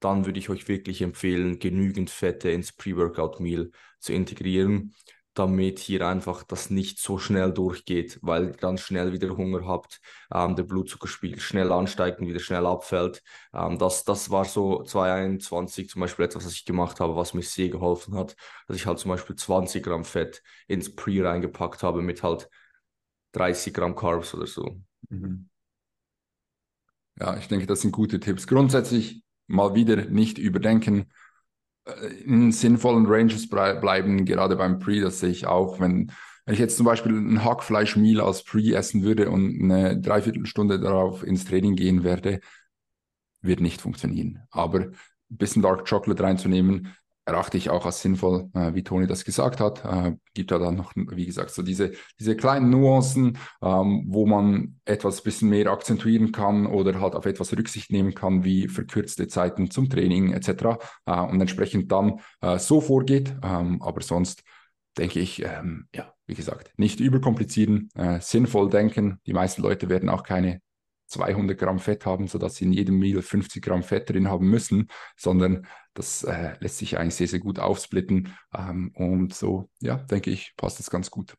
[0.01, 4.93] dann würde ich euch wirklich empfehlen, genügend Fette ins Pre-Workout-Meal zu integrieren
[5.39, 10.01] damit hier einfach das nicht so schnell durchgeht, weil ihr dann schnell wieder Hunger habt,
[10.33, 13.23] ähm, der Blutzuckerspiegel schnell ansteigt und wieder schnell abfällt.
[13.55, 17.43] Ähm, das, das war so 2021 zum Beispiel etwas, was ich gemacht habe, was mir
[17.43, 22.03] sehr geholfen hat, dass ich halt zum Beispiel 20 Gramm Fett ins Pre reingepackt habe
[22.03, 22.49] mit halt
[23.33, 24.81] 30 Gramm Carbs oder so.
[25.11, 25.49] Mhm.
[27.19, 28.47] Ja, ich denke, das sind gute Tipps.
[28.47, 31.11] Grundsätzlich mal wieder nicht überdenken
[32.25, 36.11] in sinnvollen Ranges bleiben, gerade beim Pre, das sehe ich auch, wenn
[36.47, 41.25] wenn ich jetzt zum Beispiel ein Hackfleischmeal als Pre essen würde und eine Dreiviertelstunde darauf
[41.25, 42.39] ins Training gehen werde,
[43.43, 44.43] wird nicht funktionieren.
[44.53, 44.95] Aber ein
[45.29, 46.95] bisschen Dark Chocolate reinzunehmen,
[47.27, 49.85] erachte ich auch als sinnvoll, äh, wie Toni das gesagt hat.
[49.85, 54.81] Äh, gibt ja dann noch, wie gesagt, so diese, diese kleinen Nuancen, ähm, wo man
[54.85, 59.71] etwas bisschen mehr akzentuieren kann oder halt auf etwas Rücksicht nehmen kann, wie verkürzte Zeiten
[59.71, 60.79] zum Training etc.
[61.05, 63.35] Äh, und entsprechend dann äh, so vorgeht.
[63.43, 64.45] Ähm, aber sonst
[64.97, 69.21] denke ich, ähm, ja, wie gesagt, nicht überkomplizieren, äh, sinnvoll denken.
[69.27, 70.61] Die meisten Leute werden auch keine
[71.07, 74.89] 200 Gramm Fett haben, sodass sie in jedem Meal 50 Gramm Fett drin haben müssen,
[75.17, 78.35] sondern das äh, lässt sich eigentlich sehr, sehr gut aufsplitten.
[78.55, 81.35] Ähm, und so, ja, denke ich, passt das ganz gut.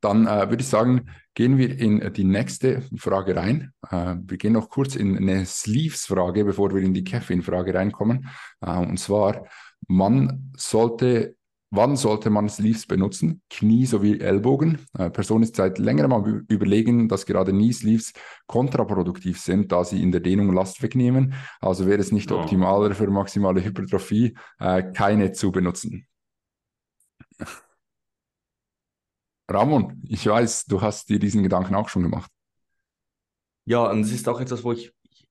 [0.00, 3.72] Dann äh, würde ich sagen, gehen wir in die nächste Frage rein.
[3.90, 8.28] Äh, wir gehen noch kurz in eine Sleeves-Frage, bevor wir in die Caffeine-Frage reinkommen.
[8.60, 9.46] Äh, und zwar,
[9.88, 11.36] man sollte
[11.76, 13.42] Wann sollte man Sleeves benutzen?
[13.50, 14.86] Knie sowie Ellbogen.
[14.96, 18.12] Äh, Person ist seit längerem am Überlegen, dass gerade Knee-Sleeves
[18.46, 21.34] kontraproduktiv sind, da sie in der Dehnung Last wegnehmen.
[21.60, 22.38] Also wäre es nicht oh.
[22.38, 26.06] optimaler für maximale Hypertrophie, äh, keine zu benutzen.
[29.50, 32.30] Ramon, ich weiß, du hast dir diesen Gedanken auch schon gemacht.
[33.64, 35.26] Ja, und es ist auch etwas, wo ich, ich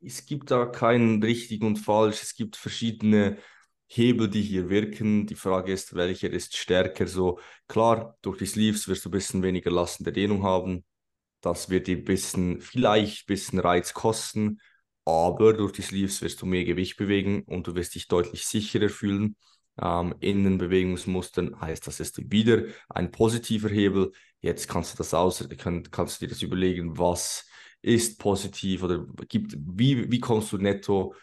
[0.00, 2.22] es gibt da keinen richtig und falsch.
[2.22, 3.38] Es gibt verschiedene
[3.88, 5.26] Hebel, die hier wirken.
[5.26, 7.06] Die Frage ist, welcher ist stärker?
[7.06, 10.84] So klar, durch die Sleeves wirst du ein bisschen weniger Last in der Dehnung haben.
[11.40, 14.60] Das wird dir ein bisschen, vielleicht ein bisschen Reiz kosten,
[15.04, 18.88] aber durch die Sleeves wirst du mehr Gewicht bewegen und du wirst dich deutlich sicherer
[18.88, 19.36] fühlen.
[19.80, 24.12] Ähm, in den Bewegungsmustern heißt das ist wieder ein positiver Hebel.
[24.40, 27.46] Jetzt kannst du das aus, kann, kannst du dir das überlegen, was
[27.80, 31.14] ist positiv oder gibt, wie, wie kommst du netto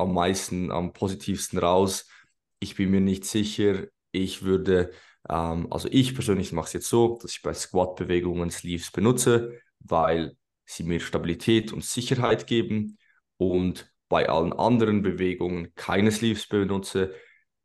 [0.00, 2.08] am meisten, am positivsten raus.
[2.58, 3.86] Ich bin mir nicht sicher.
[4.12, 4.90] Ich würde,
[5.28, 10.36] ähm, also ich persönlich mache es jetzt so, dass ich bei Squat-Bewegungen Sleeves benutze, weil
[10.64, 12.98] sie mir Stabilität und Sicherheit geben
[13.36, 17.14] und bei allen anderen Bewegungen keine Sleeves benutze.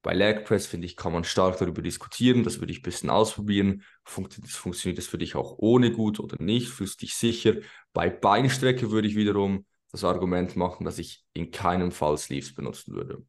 [0.04, 2.44] Bei Leg Press finde ich, kann man stark darüber diskutieren.
[2.44, 3.82] Das würde ich ein bisschen ausprobieren.
[4.04, 6.70] Funkt, funktioniert das für dich auch ohne gut oder nicht?
[6.70, 7.56] Fühlst dich sicher?
[7.92, 12.94] Bei Beinstrecke würde ich wiederum das Argument machen, dass ich in keinem Fall Sleeves benutzen
[12.94, 13.26] würde.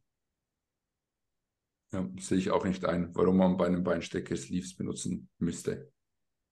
[1.93, 5.91] Ja, sehe ich auch nicht ein, warum man bei einem Beinstecker Sleeves benutzen müsste.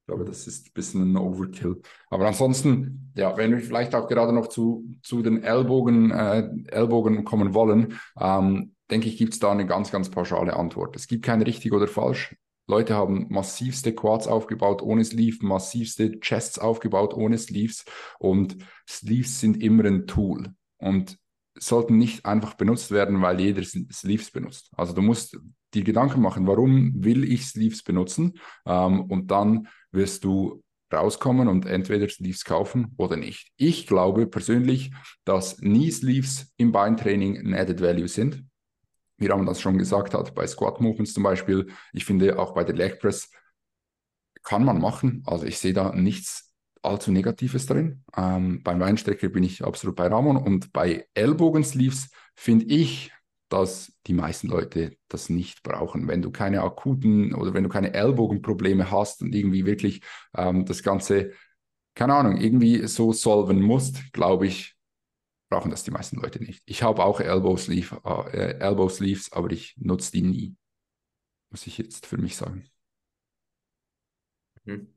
[0.01, 1.81] Ich glaube, das ist ein bisschen ein Overkill.
[2.09, 7.25] Aber ansonsten, ja, wenn wir vielleicht auch gerade noch zu, zu den Ellbogen, äh, Ellbogen
[7.25, 10.95] kommen wollen, ähm, denke ich, gibt es da eine ganz, ganz pauschale Antwort.
[10.95, 12.35] Es gibt kein richtig oder falsch.
[12.67, 17.85] Leute haben massivste Quads aufgebaut ohne Sleeve, massivste Chests aufgebaut ohne Sleeves
[18.19, 18.57] und
[18.89, 21.17] Sleeves sind immer ein Tool und
[21.57, 24.71] sollten nicht einfach benutzt werden, weil jeder Sleeves benutzt.
[24.75, 25.37] Also du musst
[25.73, 30.61] dir Gedanken machen, warum will ich Sleeves benutzen ähm, und dann wirst du
[30.93, 33.51] rauskommen und entweder Sleeves kaufen oder nicht.
[33.57, 34.91] Ich glaube persönlich,
[35.23, 38.43] dass nie Sleeves im Beintraining ein Added Value sind
[39.17, 41.67] wie Raman das schon gesagt hat, bei Squat Movements zum Beispiel.
[41.93, 43.29] Ich finde auch bei der Leg Press
[44.43, 45.23] kann man machen.
[45.25, 48.03] Also ich sehe da nichts allzu Negatives drin.
[48.15, 53.11] Ähm, beim Weinstrecker bin ich absolut bei Ramon und bei Ellbogensleeves finde ich,
[53.49, 56.07] dass die meisten Leute das nicht brauchen.
[56.07, 60.01] Wenn du keine akuten oder wenn du keine Ellbogenprobleme hast und irgendwie wirklich
[60.35, 61.31] ähm, das Ganze,
[61.95, 64.74] keine Ahnung, irgendwie so solven musst, glaube ich,
[65.55, 66.61] brauchen das die meisten Leute nicht.
[66.65, 68.01] Ich habe auch Elbow, Sleeve,
[68.33, 70.55] äh, Elbow Sleeves, aber ich nutze die nie.
[71.49, 72.65] Muss ich jetzt für mich sagen.
[74.65, 74.93] Mhm.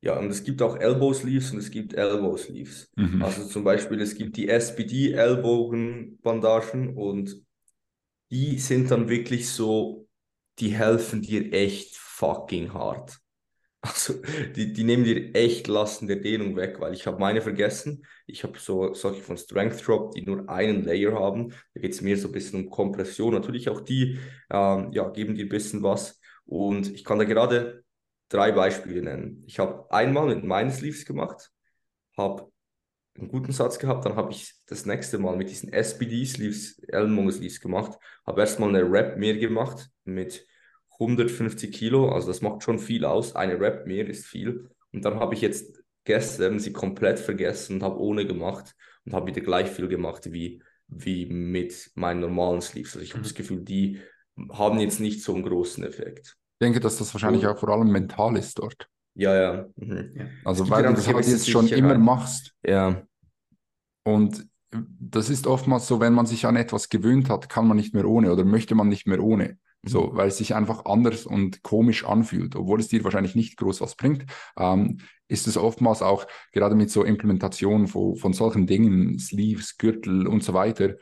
[0.00, 2.90] Ja, und es gibt auch Elbow Sleeves und es gibt Elbow Sleeves.
[2.96, 3.22] Mhm.
[3.22, 7.44] Also zum Beispiel, es gibt die SPD Ellbogenbandagen und
[8.30, 10.08] die sind dann wirklich so,
[10.58, 13.20] die helfen dir echt fucking hart.
[13.86, 14.14] Also
[14.54, 18.04] die, die nehmen dir echt Lasten der Dehnung weg, weil ich habe meine vergessen.
[18.26, 21.50] Ich habe so solche von Strength Drop, die nur einen Layer haben.
[21.74, 23.34] Da geht es mir so ein bisschen um Kompression.
[23.34, 24.18] Natürlich auch die
[24.50, 26.20] ähm, ja, geben dir ein bisschen was.
[26.44, 27.84] Und ich kann da gerade
[28.28, 29.44] drei Beispiele nennen.
[29.46, 31.50] Ich habe einmal mit meinen Sleeves gemacht,
[32.16, 32.50] habe
[33.14, 37.98] einen guten Satz gehabt, dann habe ich das nächste Mal mit diesen SPD-Sleeves, Ellenbogen-Sleeves gemacht,
[38.26, 40.46] habe erstmal eine Rap mehr gemacht mit
[40.98, 43.36] 150 Kilo, also das macht schon viel aus.
[43.36, 44.70] Eine Rap mehr ist viel.
[44.92, 49.26] Und dann habe ich jetzt gestern sie komplett vergessen und habe ohne gemacht und habe
[49.26, 52.94] wieder gleich viel gemacht wie, wie mit meinen normalen Sleeves.
[52.94, 53.24] Also ich habe mhm.
[53.24, 54.00] das Gefühl, die
[54.52, 56.36] haben jetzt nicht so einen großen Effekt.
[56.58, 58.88] Ich denke, dass das wahrscheinlich und, auch vor allem mental ist dort.
[59.14, 59.66] Ja, ja.
[59.76, 60.12] Mhm.
[60.14, 60.26] ja.
[60.44, 62.54] Also weil du das halt jetzt schon immer machst.
[62.64, 63.02] Ja.
[64.04, 67.94] Und das ist oftmals so, wenn man sich an etwas gewöhnt hat, kann man nicht
[67.94, 69.58] mehr ohne oder möchte man nicht mehr ohne.
[69.86, 73.80] So, weil es sich einfach anders und komisch anfühlt, obwohl es dir wahrscheinlich nicht groß
[73.80, 74.26] was bringt,
[74.58, 80.26] ähm, ist es oftmals auch gerade mit so Implementationen von, von solchen Dingen, Sleeves, Gürtel
[80.26, 80.96] und so weiter,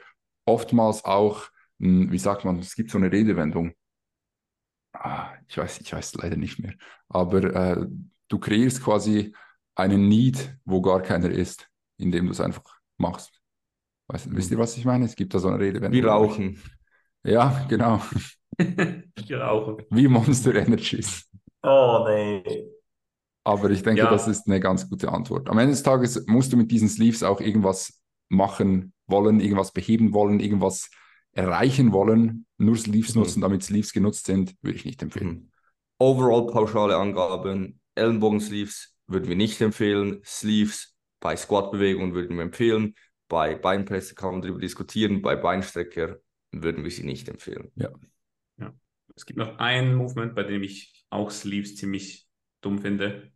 [0.44, 3.72] oftmals auch, wie sagt man, es gibt so eine Redewendung.
[4.92, 6.74] Ah, ich weiß, ich weiß leider nicht mehr.
[7.08, 7.86] Aber äh,
[8.28, 9.34] du kreierst quasi
[9.74, 12.64] einen Need, wo gar keiner ist, indem du es einfach
[12.96, 13.40] machst.
[14.08, 14.36] Weißt, mhm.
[14.36, 15.04] Wisst ihr, was ich meine?
[15.04, 16.00] Es gibt da so eine Redewendung.
[16.00, 16.62] Wie rauchen.
[17.24, 18.00] Ja, genau.
[19.26, 19.84] Wie rauchen.
[19.90, 21.28] Wie Monster Energies.
[21.62, 22.64] Oh nee.
[23.44, 24.10] Aber ich denke, ja.
[24.10, 25.50] das ist eine ganz gute Antwort.
[25.50, 30.14] Am Ende des Tages musst du mit diesen Sleeves auch irgendwas machen wollen, irgendwas beheben
[30.14, 30.90] wollen, irgendwas
[31.32, 32.46] erreichen wollen.
[32.56, 33.22] Nur Sleeves mhm.
[33.22, 35.28] nutzen, damit Sleeves genutzt sind, würde ich nicht empfehlen.
[35.28, 35.50] Mhm.
[35.98, 40.20] Overall pauschale Angaben, Ellenbogen-Sleeves würden wir nicht empfehlen.
[40.24, 42.94] Sleeves bei Squat-Bewegungen würden wir empfehlen.
[43.28, 45.22] Bei Beinpresse kann man darüber diskutieren.
[45.22, 46.18] Bei Beinstrecker
[46.52, 47.70] würden wir sie nicht empfehlen.
[47.76, 47.90] Ja.
[49.16, 52.28] Es gibt noch ein Movement, bei dem ich auch Sleeves ziemlich
[52.60, 53.32] dumm finde.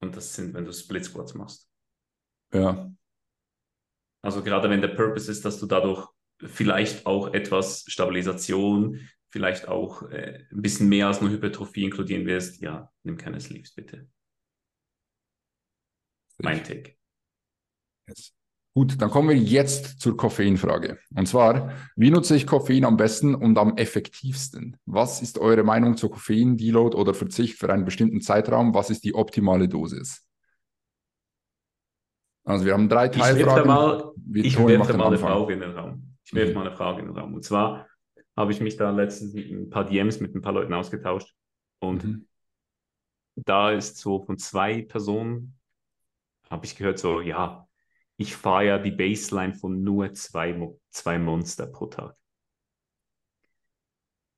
[0.00, 1.70] Und das sind, wenn du Split Squats machst.
[2.52, 2.90] Ja.
[4.22, 6.08] Also gerade wenn der Purpose ist, dass du dadurch
[6.42, 12.60] vielleicht auch etwas Stabilisation, vielleicht auch äh, ein bisschen mehr als nur Hypertrophie inkludieren wirst,
[12.60, 14.08] ja, nimm keine Sleeves bitte.
[16.38, 16.96] Mein Take.
[18.08, 18.39] Yes.
[18.72, 20.98] Gut, dann kommen wir jetzt zur Koffeinfrage.
[21.16, 24.76] Und zwar, wie nutze ich Koffein am besten und am effektivsten?
[24.86, 28.72] Was ist eure Meinung zu Koffein, Deload oder Verzicht für einen bestimmten Zeitraum?
[28.72, 30.24] Was ist die optimale Dosis?
[32.44, 33.60] Also wir haben drei Teilfragen.
[33.60, 36.16] Ich mal, ich werfe mal eine Frage in den Raum.
[36.24, 36.54] Ich werfe mhm.
[36.54, 37.34] mal eine Frage in den Raum.
[37.34, 37.88] Und zwar
[38.36, 41.34] habe ich mich da letztens ein paar DMs mit ein paar Leuten ausgetauscht.
[41.80, 42.28] Und mhm.
[43.34, 45.56] da ist so von zwei Personen,
[46.48, 47.66] habe ich gehört, so, ja,
[48.20, 50.54] ich fahre ja die Baseline von nur zwei,
[50.90, 52.14] zwei Monster pro Tag.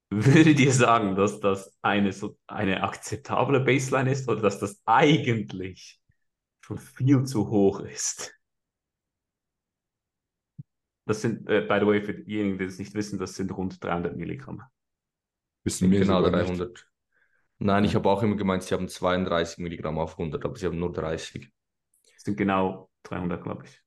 [0.09, 6.01] Würdet ihr sagen, dass das eine, so eine akzeptable Baseline ist oder dass das eigentlich
[6.61, 8.33] schon viel zu hoch ist?
[11.05, 13.83] Das sind, äh, by the way, für diejenigen, die es nicht wissen, das sind rund
[13.83, 14.63] 300 Milligramm.
[15.65, 16.71] Wissen wir genau 300.
[16.71, 16.89] Nicht.
[17.59, 20.79] Nein, ich habe auch immer gemeint, sie haben 32 Milligramm auf 100, aber sie haben
[20.79, 21.51] nur 30.
[22.15, 23.81] Das sind genau 300, glaube ich.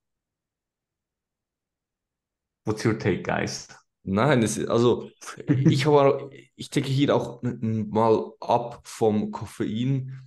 [2.65, 3.67] What's your take, guys?
[4.03, 5.09] Nein, es, also
[5.47, 10.19] ich habe, ich denke hier auch mal ab vom Koffein,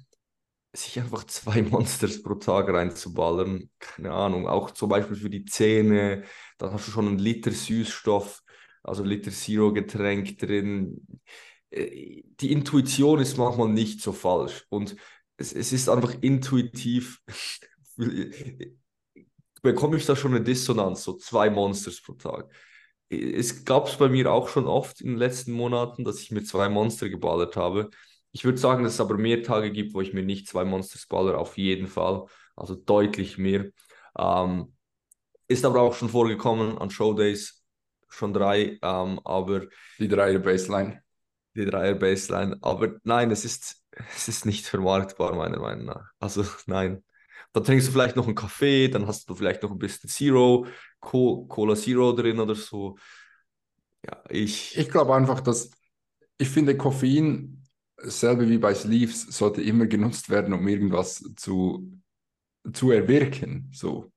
[0.73, 3.71] sich einfach zwei Monsters pro Tag reinzuballern.
[3.79, 6.25] Keine Ahnung, auch zum Beispiel für die Zähne,
[6.59, 8.43] dann hast du schon einen Liter Süßstoff,
[8.83, 11.07] also Liter Zero Getränk drin.
[11.71, 14.97] Äh, die Intuition ist manchmal nicht so falsch und
[15.37, 17.23] es, es ist einfach intuitiv
[19.63, 22.51] bekomme ich da schon eine Dissonanz, so zwei Monsters pro Tag.
[23.11, 26.43] Es gab es bei mir auch schon oft in den letzten Monaten, dass ich mir
[26.45, 27.91] zwei Monster geballert habe.
[28.33, 31.07] Ich würde sagen, dass es aber mehr Tage gibt, wo ich mir nicht zwei Monsters
[31.07, 32.27] baller, auf jeden Fall.
[32.55, 33.71] Also deutlich mehr.
[34.19, 34.75] Ähm,
[35.47, 37.65] ist aber auch schon vorgekommen an Showdays,
[38.09, 39.67] schon drei, ähm, aber.
[39.99, 41.03] Die Dreier Baseline.
[41.55, 42.59] Die Dreier Baseline.
[42.61, 43.83] Aber nein, es ist,
[44.15, 46.11] es ist nicht vermarktbar, meiner Meinung nach.
[46.21, 47.03] Also nein.
[47.53, 50.67] Dann trinkst du vielleicht noch einen Kaffee, dann hast du vielleicht noch ein bisschen Zero,
[51.01, 52.97] Cola Zero drin oder so.
[54.07, 54.77] Ja, ich.
[54.77, 55.71] Ich glaube einfach, dass
[56.39, 57.65] ich finde, Koffein,
[57.99, 62.01] selbe wie bei Sleeves, sollte immer genutzt werden, um irgendwas zu,
[62.73, 63.71] zu erwirken.
[63.75, 64.13] So.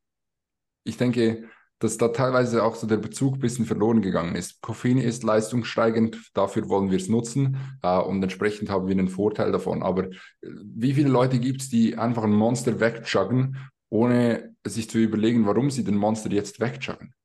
[0.84, 1.50] Ich denke,
[1.82, 4.62] dass da teilweise auch so der Bezug ein bisschen verloren gegangen ist.
[4.62, 9.52] Koffein ist leistungssteigend, dafür wollen wir es nutzen äh, und entsprechend haben wir einen Vorteil
[9.52, 9.82] davon.
[9.82, 13.58] Aber äh, wie viele Leute gibt es, die einfach ein Monster wegchuggen,
[13.89, 17.15] ohne sich zu überlegen, warum sie den Monster jetzt wegchuggen?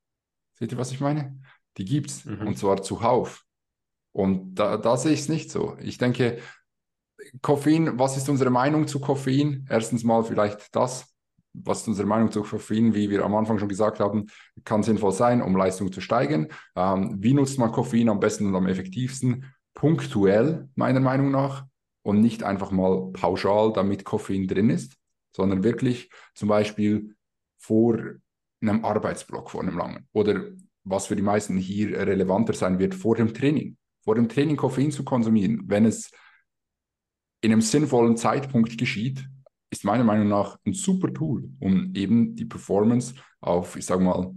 [0.58, 1.38] Seht ihr, was ich meine?
[1.76, 2.46] Die gibt es mhm.
[2.46, 3.44] und zwar zuhauf.
[4.12, 5.76] Und da, da sehe ich es nicht so.
[5.82, 6.38] Ich denke,
[7.42, 9.66] Koffein, was ist unsere Meinung zu Koffein?
[9.68, 11.14] Erstens mal vielleicht das,
[11.64, 14.26] was ist unsere Meinung zu Koffein, wie wir am Anfang schon gesagt haben,
[14.64, 16.48] kann sinnvoll sein, um Leistung zu steigern.
[16.74, 19.44] Ähm, wie nutzt man Koffein am besten und am effektivsten?
[19.74, 21.66] Punktuell, meiner Meinung nach,
[22.06, 24.96] und nicht einfach mal pauschal, damit Koffein drin ist,
[25.34, 27.16] sondern wirklich zum Beispiel
[27.58, 27.98] vor
[28.60, 30.06] einem Arbeitsblock, vor einem langen.
[30.12, 30.44] Oder
[30.84, 33.76] was für die meisten hier relevanter sein wird, vor dem Training.
[34.04, 36.12] Vor dem Training Koffein zu konsumieren, wenn es
[37.40, 39.28] in einem sinnvollen Zeitpunkt geschieht,
[39.76, 44.32] ist meiner Meinung nach ein super Tool, um eben die Performance auf, ich sage mal,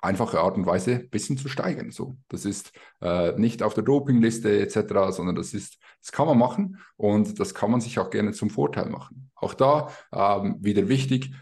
[0.00, 1.90] einfache Art und Weise ein bisschen zu steigern.
[1.90, 6.38] So, das ist äh, nicht auf der Dopingliste etc., sondern das ist, das kann man
[6.38, 9.30] machen und das kann man sich auch gerne zum Vorteil machen.
[9.34, 11.32] Auch da ähm, wieder wichtig,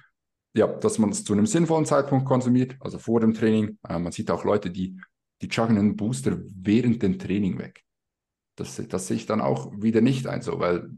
[0.57, 3.79] ja, dass man es zu einem sinnvollen Zeitpunkt konsumiert, also vor dem Training.
[3.89, 4.99] Äh, man sieht auch Leute, die
[5.43, 7.85] die joggen einen Booster während dem Training weg.
[8.57, 10.91] das, das sehe ich dann auch wieder nicht ein, so, weil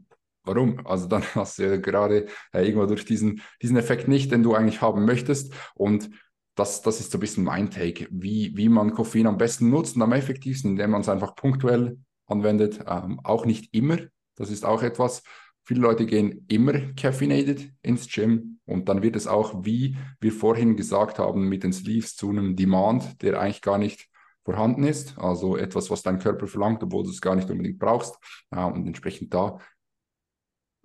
[0.47, 0.85] warum?
[0.85, 4.55] Also dann hast du ja gerade äh, irgendwo durch diesen, diesen Effekt nicht, den du
[4.55, 5.53] eigentlich haben möchtest.
[5.75, 6.09] Und
[6.55, 9.95] das, das ist so ein bisschen mein Take, wie, wie man Koffein am besten nutzt
[9.95, 12.79] und am effektivsten, indem man es einfach punktuell anwendet.
[12.87, 13.97] Ähm, auch nicht immer.
[14.35, 15.23] Das ist auch etwas.
[15.63, 20.77] Viele Leute gehen immer caffeinated ins Gym und dann wird es auch, wie wir vorhin
[20.77, 24.09] gesagt haben, mit den Sleeves zu einem Demand, der eigentlich gar nicht
[24.45, 25.17] vorhanden ist.
[25.17, 28.15] Also etwas, was dein Körper verlangt, obwohl du es gar nicht unbedingt brauchst.
[28.49, 29.59] Äh, und entsprechend da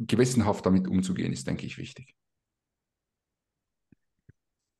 [0.06, 2.14] gewissenhaft damit umzugehen, ist, denke ich, wichtig.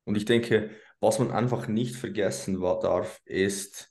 [0.05, 3.89] Und ich denke, was man einfach nicht vergessen darf, ist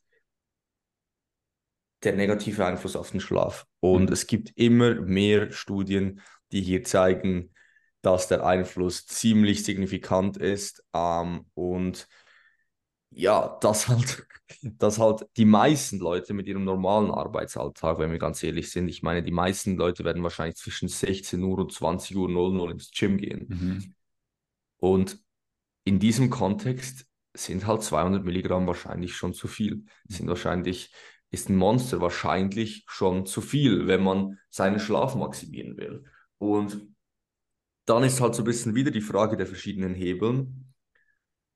[2.03, 3.67] der negative Einfluss auf den Schlaf.
[3.81, 4.13] Und mhm.
[4.13, 6.21] es gibt immer mehr Studien,
[6.51, 7.55] die hier zeigen,
[8.03, 10.85] dass der Einfluss ziemlich signifikant ist.
[10.93, 12.09] Ähm, und
[13.15, 14.27] ja, dass halt,
[14.63, 19.03] dass halt die meisten Leute mit ihrem normalen Arbeitsalltag, wenn wir ganz ehrlich sind, ich
[19.03, 23.19] meine, die meisten Leute werden wahrscheinlich zwischen 16 Uhr und 20 Uhr 00 ins Gym
[23.19, 23.47] gehen.
[23.49, 23.95] Mhm.
[24.79, 25.19] Und
[25.85, 29.85] in diesem Kontext sind halt 200 Milligramm wahrscheinlich schon zu viel.
[30.09, 30.93] Sind wahrscheinlich,
[31.31, 36.05] ist ein Monster wahrscheinlich schon zu viel, wenn man seinen Schlaf maximieren will.
[36.39, 36.89] Und
[37.87, 40.73] dann ist halt so ein bisschen wieder die Frage der verschiedenen Hebeln.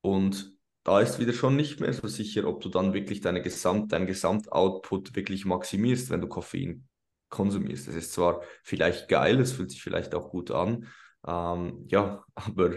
[0.00, 0.55] Und
[0.86, 4.06] da ist wieder schon nicht mehr so sicher, ob du dann wirklich deine Gesamt, deinen
[4.06, 6.86] Gesamtoutput wirklich maximierst, wenn du Koffein
[7.28, 7.88] konsumierst.
[7.88, 10.86] Das ist zwar vielleicht geil, es fühlt sich vielleicht auch gut an,
[11.26, 12.76] ähm, ja, aber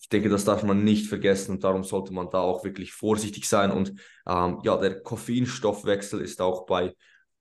[0.00, 3.48] ich denke, das darf man nicht vergessen und darum sollte man da auch wirklich vorsichtig
[3.48, 3.70] sein.
[3.70, 3.94] Und
[4.26, 6.94] ähm, ja, der Koffeinstoffwechsel ist auch bei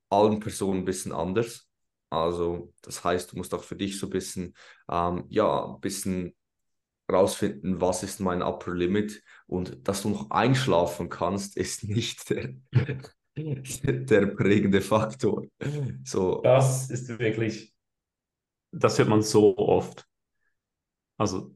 [0.10, 1.68] allen Personen ein bisschen anders.
[2.10, 4.56] Also das heißt, du musst auch für dich so ein bisschen,
[4.90, 6.37] ähm, ja, ein bisschen
[7.12, 12.56] rausfinden, was ist mein Upper Limit und dass du noch einschlafen kannst, ist nicht der,
[13.36, 15.46] der prägende Faktor.
[16.04, 16.42] So.
[16.42, 17.74] Das ist wirklich,
[18.72, 20.06] das hört man so oft.
[21.18, 21.56] Also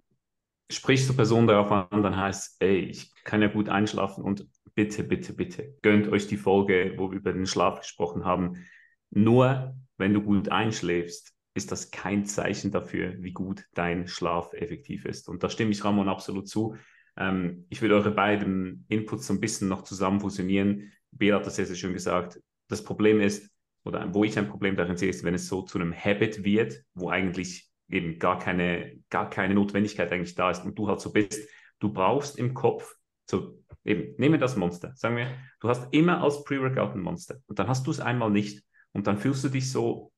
[0.71, 5.03] sprichst du Person darauf an, dann heißt, ey, ich kann ja gut einschlafen und bitte,
[5.03, 8.65] bitte, bitte, gönnt euch die Folge, wo wir über den Schlaf gesprochen haben.
[9.09, 15.05] Nur wenn du gut einschläfst, ist das kein Zeichen dafür, wie gut dein Schlaf effektiv
[15.05, 15.27] ist.
[15.27, 16.75] Und da stimme ich Ramon absolut zu.
[17.17, 20.91] Ähm, ich will eure beiden Inputs so ein bisschen noch zusammen fusionieren.
[21.11, 22.39] Bea hat das sehr, sehr schön gesagt.
[22.67, 23.51] Das Problem ist,
[23.83, 26.83] oder wo ich ein Problem darin sehe, ist, wenn es so zu einem Habit wird,
[26.93, 31.11] wo eigentlich eben gar keine, gar keine Notwendigkeit eigentlich da ist und du halt so
[31.11, 31.49] bist,
[31.79, 32.95] du brauchst im Kopf,
[33.29, 37.59] so eben, nehme das Monster, sagen wir, du hast immer als Pre-Workout ein Monster und
[37.59, 40.11] dann hast du es einmal nicht und dann fühlst du dich so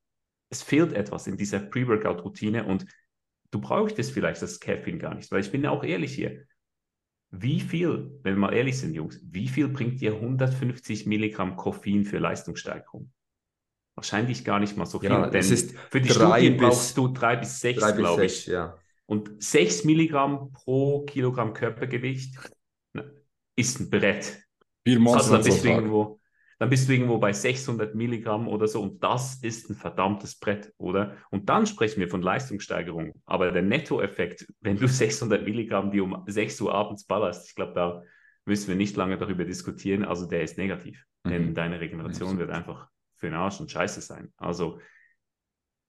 [0.54, 2.86] es fehlt etwas in dieser Pre-Workout-Routine und
[3.50, 6.44] du brauchst es vielleicht das Caffeine gar nicht, weil ich bin ja auch ehrlich hier.
[7.30, 12.04] Wie viel, wenn wir mal ehrlich sind, Jungs, wie viel bringt dir 150 Milligramm Koffein
[12.04, 13.10] für Leistungssteigerung?
[13.96, 15.10] Wahrscheinlich gar nicht mal so viel.
[15.10, 18.46] Ja, denn für die Studien brauchst du drei bis sechs, glaube ich.
[18.46, 18.78] Ja.
[19.06, 22.36] Und sechs Milligramm pro Kilogramm Körpergewicht
[23.56, 24.40] ist ein Brett.
[24.86, 26.20] Viel Monster also deswegen, wo,
[26.58, 30.72] dann bist du irgendwo bei 600 Milligramm oder so und das ist ein verdammtes Brett,
[30.78, 31.16] oder?
[31.30, 33.12] Und dann sprechen wir von Leistungssteigerung.
[33.26, 37.74] Aber der Nettoeffekt, wenn du 600 Milligramm die um 6 Uhr abends ballerst, ich glaube,
[37.74, 38.02] da
[38.44, 41.04] müssen wir nicht lange darüber diskutieren, also der ist negativ.
[41.24, 41.30] Mhm.
[41.30, 44.32] Denn deine Regeneration wird einfach für den Arsch und scheiße sein.
[44.36, 44.80] Also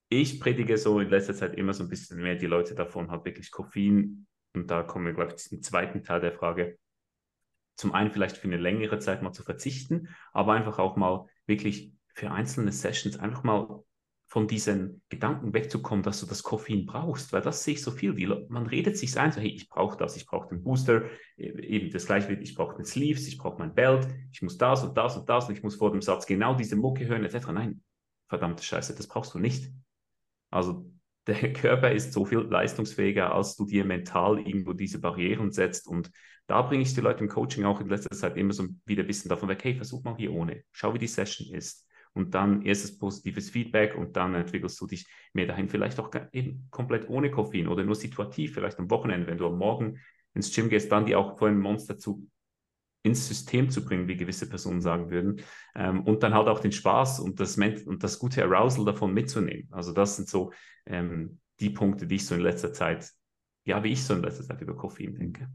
[0.09, 3.25] ich predige so in letzter Zeit immer so ein bisschen mehr die Leute davon, halt
[3.25, 4.27] wirklich Koffein.
[4.53, 6.77] Und da kommen wir, glaube ich, zum zweiten Teil der Frage
[7.75, 11.93] zum einen vielleicht für eine längere Zeit mal zu verzichten, aber einfach auch mal wirklich
[12.13, 13.83] für einzelne Sessions einfach mal
[14.27, 18.15] von diesen Gedanken wegzukommen, dass du das Koffein brauchst, weil das sehe ich so viel.
[18.15, 21.03] Die, man redet sich ein, so, hey, ich brauche das, ich brauche den Booster,
[21.37, 24.57] e, eben das gleiche wie, ich brauche den Sleeves, ich brauche mein Belt, ich muss
[24.57, 27.23] das und das und das und ich muss vor dem Satz genau diese Mucke hören,
[27.23, 27.47] etc.
[27.53, 27.83] Nein,
[28.27, 29.71] verdammte Scheiße, das brauchst du nicht.
[30.49, 30.91] Also
[31.27, 35.87] der Körper ist so viel leistungsfähiger, als du dir mental irgendwo diese Barrieren setzt.
[35.87, 36.11] Und
[36.47, 39.07] da bringe ich die Leute im Coaching auch in letzter Zeit immer so wieder ein
[39.07, 41.87] bisschen davon weg, hey, versuch mal hier ohne, schau, wie die Session ist.
[42.13, 46.67] Und dann erstes positives Feedback und dann entwickelst du dich mehr dahin, vielleicht auch eben
[46.71, 49.99] komplett ohne Koffein oder nur situativ, vielleicht am Wochenende, wenn du am Morgen
[50.33, 52.29] ins Gym gehst, dann die auch vor einem Monster zu
[53.03, 55.41] ins System zu bringen, wie gewisse Personen sagen würden.
[55.75, 59.67] Ähm, und dann halt auch den Spaß und das, und das gute Arousal davon mitzunehmen.
[59.71, 60.51] Also das sind so
[60.85, 63.11] ähm, die Punkte, die ich so in letzter Zeit,
[63.63, 65.49] ja, wie ich so in letzter Zeit über Koffein denke.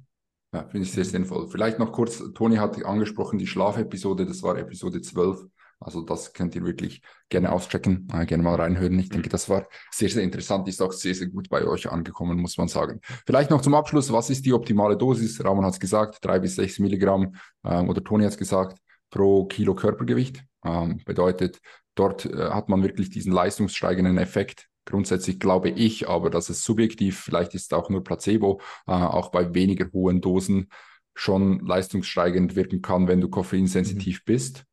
[0.52, 1.48] Ja, finde ich sehr sinnvoll.
[1.48, 5.46] Vielleicht noch kurz, Toni hat angesprochen, die Schlafepisode, das war Episode 12.
[5.82, 8.98] Also das könnt ihr wirklich gerne auschecken, äh, gerne mal reinhören.
[8.98, 12.38] Ich denke, das war sehr, sehr interessant, ist auch sehr, sehr gut bei euch angekommen,
[12.38, 13.00] muss man sagen.
[13.24, 15.42] Vielleicht noch zum Abschluss, was ist die optimale Dosis?
[15.42, 17.34] Ramon hat es gesagt, drei bis sechs Milligramm
[17.64, 18.78] ähm, oder Toni hat es gesagt,
[19.08, 20.44] pro Kilo Körpergewicht.
[20.64, 21.60] Ähm, bedeutet,
[21.94, 24.68] dort äh, hat man wirklich diesen leistungssteigenden Effekt.
[24.90, 29.30] Grundsätzlich glaube ich aber, dass es subjektiv, vielleicht ist es auch nur Placebo, äh, auch
[29.30, 30.68] bei weniger hohen Dosen
[31.14, 34.24] schon leistungssteigend wirken kann, wenn du koffeinsensitiv mhm.
[34.24, 34.64] bist.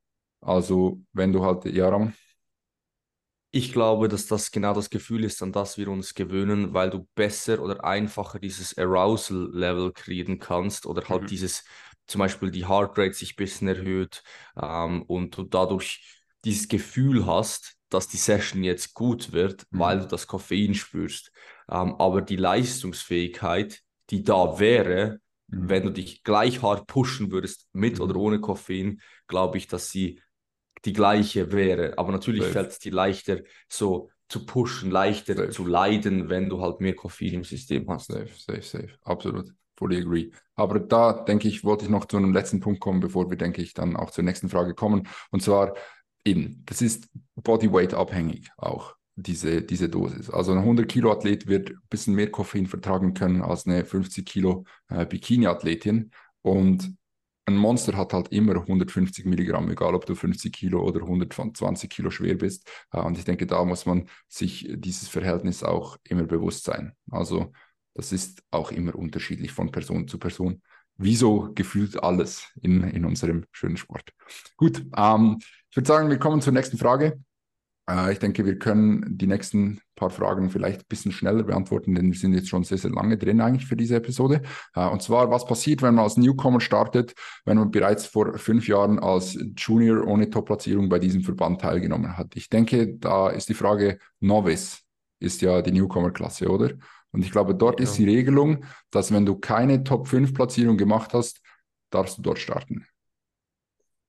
[0.41, 2.13] Also wenn du halt, ja, Ram?
[3.51, 7.07] Ich glaube, dass das genau das Gefühl ist, an das wir uns gewöhnen, weil du
[7.15, 11.27] besser oder einfacher dieses Arousal-Level kriegen kannst oder halt mhm.
[11.27, 11.63] dieses,
[12.07, 14.23] zum Beispiel die Heartrate sich ein bisschen erhöht
[14.59, 19.79] ähm, und du dadurch dieses Gefühl hast, dass die Session jetzt gut wird, mhm.
[19.79, 21.31] weil du das Koffein spürst.
[21.69, 25.69] Ähm, aber die Leistungsfähigkeit, die da wäre, mhm.
[25.69, 28.01] wenn du dich gleich hart pushen würdest, mit mhm.
[28.01, 30.21] oder ohne Koffein, glaube ich, dass sie
[30.85, 31.97] die gleiche wäre.
[31.97, 35.49] Aber natürlich fällt es dir leichter, so zu pushen, leichter safe.
[35.49, 38.07] zu leiden, wenn du halt mehr Koffein im System hast.
[38.07, 38.89] Safe, safe, safe.
[39.03, 39.53] Absolut.
[39.77, 40.31] Fully agree.
[40.55, 43.61] Aber da denke ich, wollte ich noch zu einem letzten Punkt kommen, bevor wir, denke
[43.61, 45.07] ich, dann auch zur nächsten Frage kommen.
[45.29, 45.75] Und zwar
[46.27, 50.29] eben, das ist Bodyweight abhängig auch, diese, diese Dosis.
[50.29, 54.25] Also ein 100 Kilo Athlet wird ein bisschen mehr Koffein vertragen können als eine 50
[54.25, 56.11] Kilo äh, Bikini-Athletin.
[56.41, 56.95] Und
[57.45, 62.09] ein Monster hat halt immer 150 Milligramm, egal ob du 50 Kilo oder 120 Kilo
[62.11, 62.69] schwer bist.
[62.91, 66.93] Äh, und ich denke, da muss man sich dieses Verhältnis auch immer bewusst sein.
[67.09, 67.51] Also
[67.95, 70.61] das ist auch immer unterschiedlich von Person zu Person.
[70.97, 74.13] Wieso gefühlt alles in, in unserem schönen Sport?
[74.55, 75.37] Gut, ähm,
[75.69, 77.19] ich würde sagen, wir kommen zur nächsten Frage.
[77.89, 82.11] Äh, ich denke, wir können die nächsten paar Fragen vielleicht ein bisschen schneller beantworten, denn
[82.11, 84.41] wir sind jetzt schon sehr, sehr lange drin eigentlich für diese Episode.
[84.75, 87.13] Äh, und zwar, was passiert, wenn man als Newcomer startet,
[87.45, 92.35] wenn man bereits vor fünf Jahren als Junior ohne Top-Platzierung bei diesem Verband teilgenommen hat?
[92.35, 94.79] Ich denke, da ist die Frage Novice,
[95.19, 96.71] ist ja die Newcomer-Klasse, oder?
[97.11, 97.85] Und ich glaube, dort ja.
[97.85, 101.41] ist die Regelung, dass wenn du keine Top-5-Platzierung gemacht hast,
[101.89, 102.85] darfst du dort starten.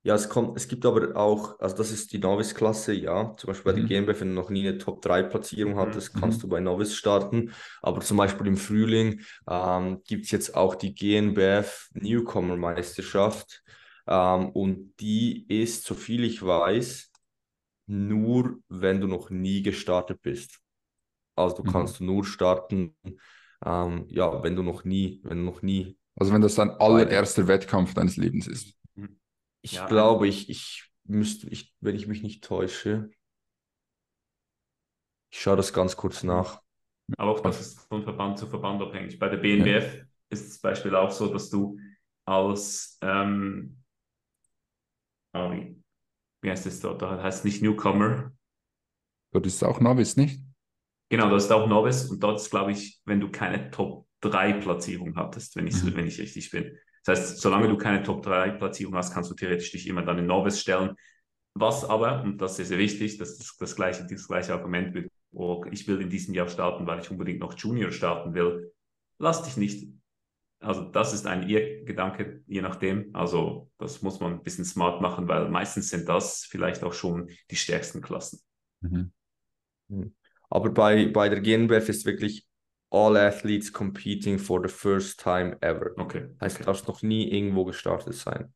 [0.04, 3.34] Ja, es kommt, es gibt aber auch, also das ist die Novice-Klasse, ja.
[3.36, 3.88] Zum Beispiel bei mhm.
[3.88, 5.78] der GmbF, wenn du noch nie eine Top-3-Platzierung mhm.
[5.78, 6.20] hattest, mhm.
[6.20, 7.52] kannst du bei Novice starten.
[7.82, 13.62] Aber zum Beispiel im Frühling ähm, gibt es jetzt auch die GmbF Newcomer-Meisterschaft.
[14.06, 17.10] Ähm, und die ist, soviel ich weiß,
[17.86, 20.60] nur, wenn du noch nie gestartet bist.
[21.38, 21.72] Also du mhm.
[21.72, 22.96] kannst nur starten,
[23.64, 25.98] ähm, ja, wenn du noch nie, wenn du noch nie.
[26.16, 28.74] Also wenn das dein allererster Wettkampf deines Lebens ist.
[29.62, 29.86] Ich ja.
[29.86, 33.10] glaube, ich, ich müsste, ich, wenn ich mich nicht täusche,
[35.30, 36.62] ich schaue das ganz kurz nach.
[37.16, 39.18] Aber auch das ist von Verband zu Verband abhängig.
[39.18, 40.04] Bei der BNBF ja.
[40.30, 41.78] ist es Beispiel auch so, dass du
[42.24, 43.82] als, ähm,
[45.34, 45.52] oh,
[46.42, 47.02] wie heißt es dort?
[47.02, 48.32] Da heißt es nicht Newcomer.
[49.32, 50.42] Dort ist es auch Novice, nicht?
[51.08, 54.54] Genau, das ist auch Novice und dort ist, glaube ich, wenn du keine Top 3
[54.54, 55.96] Platzierung hattest, wenn ich, mhm.
[55.96, 56.76] wenn ich richtig bin.
[57.04, 60.60] Das heißt, solange du keine Top-3-Platzierung hast, kannst du theoretisch dich immer dann in Novice
[60.60, 60.94] stellen.
[61.54, 65.10] Was aber, und das ist sehr wichtig, das ist das gleiche, das gleiche Argument wird,
[65.32, 68.72] oh, ich will in diesem Jahr starten, weil ich unbedingt noch Junior starten will.
[69.18, 69.88] Lass dich nicht.
[70.60, 73.14] Also das ist ein ihr Gedanke, je nachdem.
[73.14, 77.30] Also das muss man ein bisschen smart machen, weil meistens sind das vielleicht auch schon
[77.50, 78.40] die stärksten Klassen.
[78.80, 79.12] Mhm.
[79.88, 80.14] mhm.
[80.50, 82.46] Aber bei, bei der GNBF ist wirklich
[82.90, 85.92] all athletes competing for the first time ever.
[85.96, 86.28] Okay.
[86.40, 86.64] Heißt, okay.
[86.64, 88.52] du darfst noch nie irgendwo gestartet sein.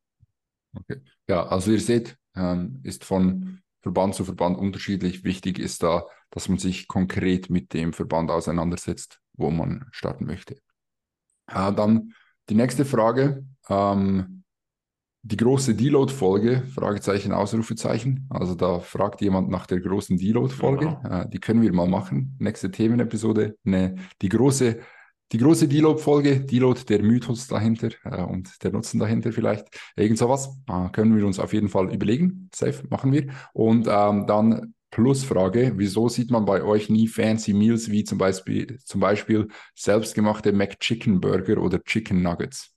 [0.75, 1.01] Okay.
[1.27, 5.23] Ja, also ihr seht, ähm, ist von Verband zu Verband unterschiedlich.
[5.23, 10.55] Wichtig ist da, dass man sich konkret mit dem Verband auseinandersetzt, wo man starten möchte.
[11.47, 12.13] Äh, dann
[12.49, 13.45] die nächste Frage.
[13.69, 14.42] Ähm,
[15.25, 18.27] die große Deload-Folge, Fragezeichen, Ausrufezeichen.
[18.29, 20.97] Also da fragt jemand nach der großen Deload-Folge.
[21.01, 21.21] Genau.
[21.21, 22.35] Äh, die können wir mal machen.
[22.39, 23.55] Nächste Themenepisode.
[23.63, 24.79] Ne, die große,
[25.31, 29.65] die große Deload-Folge, Deload, der Mythos dahinter äh, und der Nutzen dahinter vielleicht.
[29.95, 32.49] Irgend sowas äh, können wir uns auf jeden Fall überlegen.
[32.53, 33.27] Safe machen wir.
[33.53, 38.77] Und ähm, dann Plusfrage, wieso sieht man bei euch nie fancy Meals wie zum Beispiel,
[38.83, 42.72] zum Beispiel selbstgemachte McChicken Burger oder Chicken Nuggets?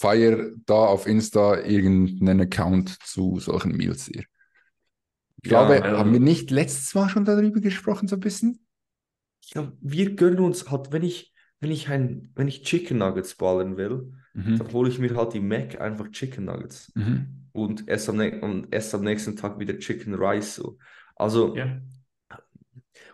[0.00, 4.24] Feier da auf Insta irgendeinen Account zu solchen Meals hier.
[5.42, 8.64] Ich ja, glaube, haben wir nicht letztes Mal schon darüber gesprochen, so ein bisschen?
[9.52, 13.76] Ja, wir gönnen uns halt, wenn ich, wenn ich ein, wenn ich Chicken Nuggets ballen
[13.76, 14.56] will, mhm.
[14.56, 17.48] dann hole ich mir halt die Mac einfach Chicken Nuggets mhm.
[17.52, 20.54] und, esse am, und esse am nächsten Tag wieder Chicken Rice.
[20.54, 20.78] So.
[21.14, 21.78] Also, ja.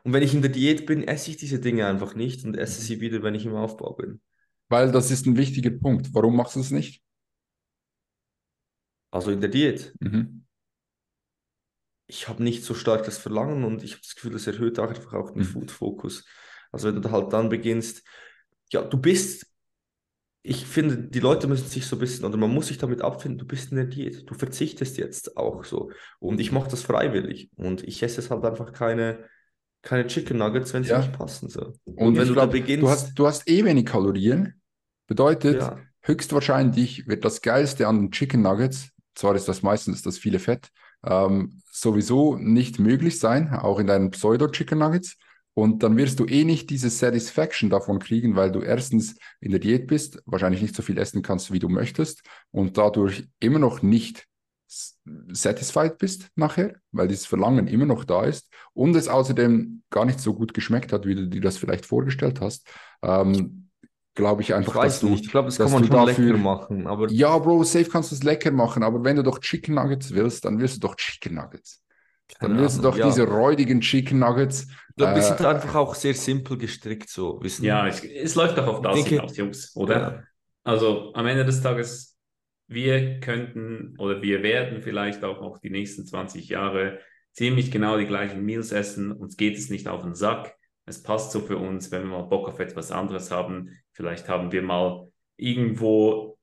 [0.04, 2.80] und wenn ich in der Diät bin, esse ich diese Dinge einfach nicht und esse
[2.80, 2.84] mhm.
[2.84, 4.20] sie wieder, wenn ich im Aufbau bin.
[4.68, 6.12] Weil das ist ein wichtiger Punkt.
[6.12, 7.02] Warum machst du es nicht?
[9.10, 9.94] Also in der Diät.
[10.00, 10.44] Mhm.
[12.08, 15.12] Ich habe nicht so stark das Verlangen und ich habe das Gefühl, das erhöht einfach
[15.14, 15.46] auch den mhm.
[15.46, 16.24] Food-Fokus.
[16.70, 18.06] Also wenn du halt dann beginnst,
[18.70, 19.46] ja, du bist,
[20.42, 23.38] ich finde, die Leute müssen sich so ein bisschen, oder man muss sich damit abfinden,
[23.38, 25.90] du bist in der Diät, du verzichtest jetzt auch so.
[26.18, 27.50] Und ich mache das freiwillig.
[27.56, 29.28] Und ich esse es halt einfach keine,
[29.86, 30.98] keine Chicken Nuggets, wenn sie ja.
[30.98, 31.48] nicht passen.
[31.48, 31.72] So.
[31.84, 32.82] Und, und wenn du glaub, da beginnst.
[32.82, 34.60] Du hast, du hast eh wenig Kalorien.
[35.06, 35.78] Bedeutet, ja.
[36.02, 40.70] höchstwahrscheinlich wird das Geilste an den Chicken Nuggets, zwar ist das meistens das viele Fett,
[41.04, 45.16] ähm, sowieso nicht möglich sein, auch in deinen Pseudo-Chicken Nuggets.
[45.54, 49.60] Und dann wirst du eh nicht diese Satisfaction davon kriegen, weil du erstens in der
[49.60, 53.82] Diät bist, wahrscheinlich nicht so viel essen kannst, wie du möchtest und dadurch immer noch
[53.82, 54.26] nicht
[54.68, 60.20] satisfied bist nachher, weil dieses Verlangen immer noch da ist und es außerdem gar nicht
[60.20, 62.68] so gut geschmeckt hat, wie du dir das vielleicht vorgestellt hast.
[63.02, 63.70] Ähm,
[64.14, 65.24] glaube ich einfach, ich dass du, nicht.
[65.24, 66.86] Ich glaube, das kann man schon dafür, lecker machen.
[66.86, 70.12] Aber ja, Bro, safe kannst du es lecker machen, aber wenn du doch Chicken Nuggets
[70.12, 71.82] willst, dann willst du doch Chicken Nuggets.
[72.40, 73.06] Dann willst du doch ja.
[73.06, 77.38] diese räudigen Chicken Nuggets ich glaube, wir sind äh, einfach auch sehr simpel gestrickt so.
[77.42, 80.00] Wir ja, es, es, läuft doch auf das denke, hinaus, Jungs, oder?
[80.00, 80.22] Ja.
[80.64, 82.15] Also am Ende des Tages,
[82.68, 86.98] wir könnten oder wir werden vielleicht auch noch die nächsten 20 Jahre
[87.32, 89.12] ziemlich genau die gleichen Meals essen.
[89.12, 90.56] Uns geht es nicht auf den Sack.
[90.86, 93.70] Es passt so für uns, wenn wir mal Bock auf etwas anderes haben.
[93.92, 96.38] Vielleicht haben wir mal irgendwo,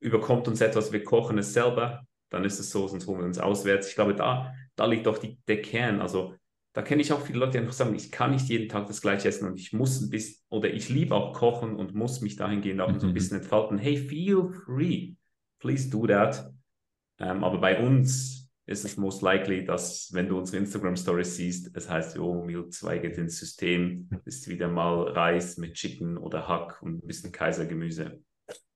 [0.00, 2.04] überkommt uns etwas, wir kochen es selber.
[2.30, 3.88] Dann ist es so, sonst holen wir uns auswärts.
[3.88, 6.00] Ich glaube, da, da liegt doch die, der Kern.
[6.00, 6.34] Also
[6.72, 9.00] da kenne ich auch viele Leute, die einfach sagen, ich kann nicht jeden Tag das
[9.00, 12.36] gleiche essen und ich muss ein bisschen, oder ich liebe auch Kochen und muss mich
[12.36, 13.00] dahingehend auch mhm.
[13.00, 13.78] so ein bisschen entfalten.
[13.78, 15.14] Hey, feel free.
[15.58, 16.50] Please do that.
[17.18, 21.88] Ähm, aber bei uns ist es most likely, dass, wenn du unsere Instagram-Stories siehst, es
[21.88, 26.82] heißt, oh, Meal 2 geht ins System, ist wieder mal Reis mit Chicken oder Hack
[26.82, 28.20] und ein bisschen Kaisergemüse.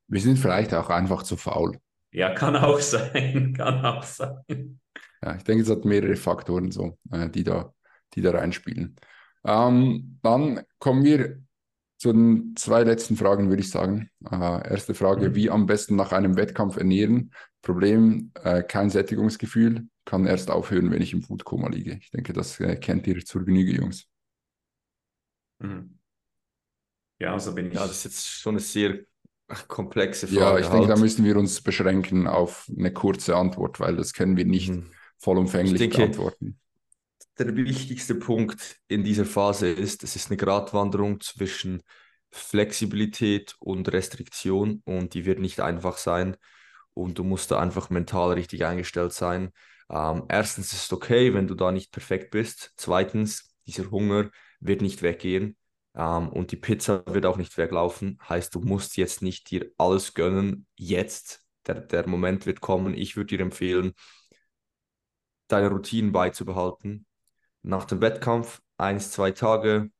[0.08, 1.78] Wir sind vielleicht auch einfach zu faul.
[2.10, 4.80] Ja, kann auch sein, kann auch sein.
[5.22, 7.72] Ja, ich denke, es hat mehrere Faktoren so, äh, die da
[8.14, 8.96] die da reinspielen.
[9.44, 11.42] Ähm, dann kommen wir
[12.02, 14.10] zu den zwei letzten Fragen, würde ich sagen.
[14.28, 15.34] Äh, erste Frage, mhm.
[15.36, 17.32] wie am besten nach einem Wettkampf ernähren?
[17.62, 21.98] Problem, äh, kein Sättigungsgefühl, kann erst aufhören, wenn ich im Foodkoma liege.
[22.00, 24.08] Ich denke, das äh, kennt ihr zur Genüge, Jungs.
[25.60, 26.00] Mhm.
[27.20, 27.74] Ja, so bin ich.
[27.74, 28.98] Ja, das ist jetzt schon eine sehr
[29.68, 30.40] komplexe Frage.
[30.40, 30.74] Ja, ich halt.
[30.74, 34.70] denke, da müssen wir uns beschränken auf eine kurze Antwort, weil das können wir nicht
[34.70, 34.90] mhm.
[35.18, 36.58] vollumfänglich denke, beantworten
[37.44, 41.82] der wichtigste Punkt in dieser Phase ist, es ist eine Gratwanderung zwischen
[42.30, 46.36] Flexibilität und Restriktion und die wird nicht einfach sein
[46.94, 49.50] und du musst da einfach mental richtig eingestellt sein.
[49.90, 52.72] Ähm, erstens ist es okay, wenn du da nicht perfekt bist.
[52.76, 54.30] Zweitens, dieser Hunger
[54.60, 55.56] wird nicht weggehen
[55.94, 58.18] ähm, und die Pizza wird auch nicht weglaufen.
[58.28, 60.66] Heißt, du musst jetzt nicht dir alles gönnen.
[60.76, 62.94] Jetzt, der, der Moment wird kommen.
[62.94, 63.92] Ich würde dir empfehlen,
[65.48, 67.06] deine Routinen beizubehalten
[67.62, 69.90] nach dem Wettkampf eins, zwei Tage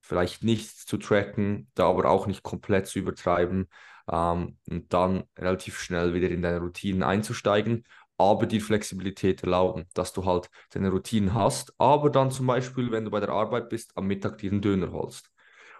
[0.00, 3.68] vielleicht nichts zu tracken, da aber auch nicht komplett zu übertreiben
[4.10, 7.84] ähm, und dann relativ schnell wieder in deine Routinen einzusteigen,
[8.18, 13.04] aber die Flexibilität erlauben, dass du halt deine Routinen hast, aber dann zum Beispiel, wenn
[13.04, 15.30] du bei der Arbeit bist, am Mittag dir einen Döner holst.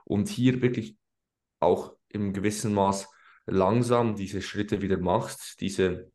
[0.04, 0.96] Und hier wirklich
[1.60, 3.08] auch im gewissen Maß
[3.46, 6.10] langsam diese Schritte wieder machst, diese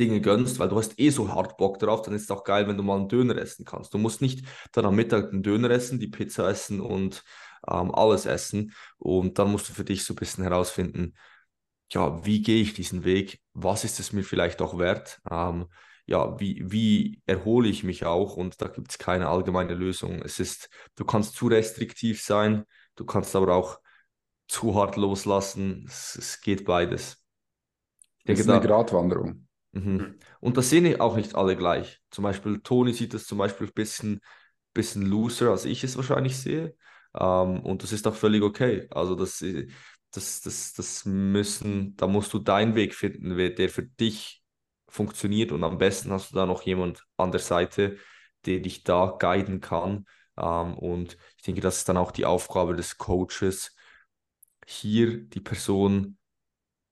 [0.00, 2.66] Dinge gönnst, weil du hast eh so hart Bock drauf, dann ist es auch geil,
[2.66, 3.94] wenn du mal einen Döner essen kannst.
[3.94, 7.22] Du musst nicht dann am Mittag einen Döner essen, die Pizza essen und
[7.68, 8.72] ähm, alles essen.
[8.98, 11.14] Und dann musst du für dich so ein bisschen herausfinden,
[11.92, 13.40] ja, wie gehe ich diesen Weg?
[13.52, 15.20] Was ist es mir vielleicht auch wert?
[15.30, 15.66] Ähm,
[16.06, 18.36] ja, wie, wie erhole ich mich auch?
[18.36, 20.22] Und da gibt es keine allgemeine Lösung.
[20.22, 22.64] Es ist, du kannst zu restriktiv sein,
[22.96, 23.78] du kannst aber auch
[24.48, 25.84] zu hart loslassen.
[25.88, 27.24] Es, es geht beides.
[28.18, 29.46] Ich denke, das ist eine da, Gratwanderung.
[29.72, 29.98] Mhm.
[30.00, 30.18] Hm.
[30.40, 32.00] Und das sehen auch nicht alle gleich.
[32.10, 34.20] Zum Beispiel Toni sieht das zum Beispiel ein bisschen,
[34.74, 36.76] bisschen looser, als ich es wahrscheinlich sehe.
[37.14, 38.88] Ähm, und das ist auch völlig okay.
[38.90, 39.44] Also das,
[40.12, 44.42] das, das, das müssen, da musst du deinen Weg finden, der für dich
[44.88, 45.52] funktioniert.
[45.52, 47.96] Und am besten hast du da noch jemand an der Seite,
[48.46, 50.06] der dich da guiden kann.
[50.36, 53.76] Ähm, und ich denke, das ist dann auch die Aufgabe des Coaches,
[54.66, 56.16] hier die Person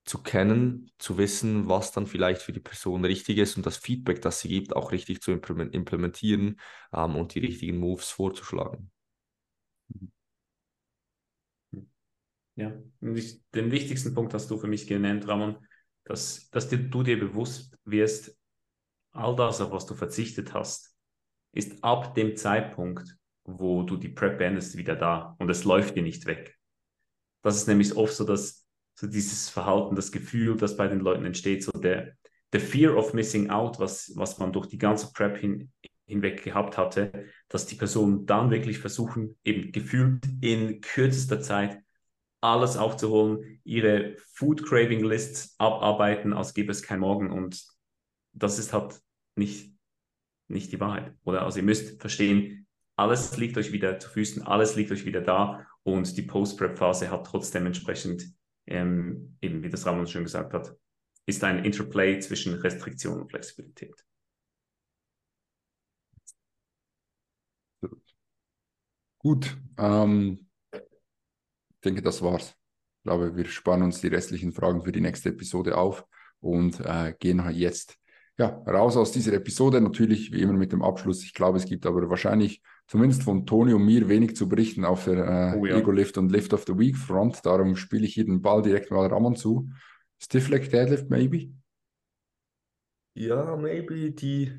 [0.09, 4.23] zu kennen, zu wissen, was dann vielleicht für die Person richtig ist und das Feedback,
[4.23, 6.61] das sie gibt, auch richtig zu implementieren
[6.93, 8.91] ähm, und die richtigen Moves vorzuschlagen.
[12.57, 15.59] Ja, den wichtigsten Punkt hast du für mich genannt, Ramon,
[16.05, 18.37] dass, dass dir, du dir bewusst wirst,
[19.13, 20.97] all das, auf was du verzichtet hast,
[21.53, 26.03] ist ab dem Zeitpunkt, wo du die Prep beendest, wieder da und es läuft dir
[26.03, 26.59] nicht weg.
[27.43, 28.68] Das ist nämlich oft so, dass
[28.99, 32.17] so dieses Verhalten, das Gefühl, das bei den Leuten entsteht, so der,
[32.53, 35.71] der Fear of Missing Out, was, was man durch die ganze Prep hin,
[36.07, 37.13] hinweg gehabt hatte,
[37.49, 41.79] dass die Personen dann wirklich versuchen, eben gefühlt in kürzester Zeit
[42.41, 47.31] alles aufzuholen, ihre Food Craving Lists abarbeiten, als gäbe es kein Morgen.
[47.31, 47.65] Und
[48.33, 49.01] das ist halt
[49.37, 49.73] nicht,
[50.49, 51.15] nicht die Wahrheit.
[51.23, 55.21] Oder also ihr müsst verstehen, alles liegt euch wieder zu Füßen, alles liegt euch wieder
[55.21, 58.37] da und die Post-Prep-Phase hat trotzdem entsprechend,
[58.71, 60.75] ähm, eben wie das Ramon schon gesagt hat,
[61.27, 63.95] ist ein Interplay zwischen Restriktion und Flexibilität.
[69.19, 72.55] Gut, ähm, ich denke, das war's.
[72.99, 76.07] Ich glaube, wir sparen uns die restlichen Fragen für die nächste Episode auf
[76.41, 77.99] und äh, gehen jetzt
[78.39, 79.81] ja, raus aus dieser Episode.
[79.81, 81.25] Natürlich wie immer mit dem Abschluss.
[81.25, 85.05] Ich glaube, es gibt aber wahrscheinlich zumindest von Toni und mir wenig zu berichten auf
[85.05, 85.79] der äh, oh, ja.
[85.79, 87.47] Ego Lift und Lift of the Week Front.
[87.47, 89.71] Darum spiele ich hier den Ball direkt mal Ramon zu.
[90.19, 91.53] Stiff Leg Deadlift, maybe?
[93.15, 94.53] Ja, maybe die,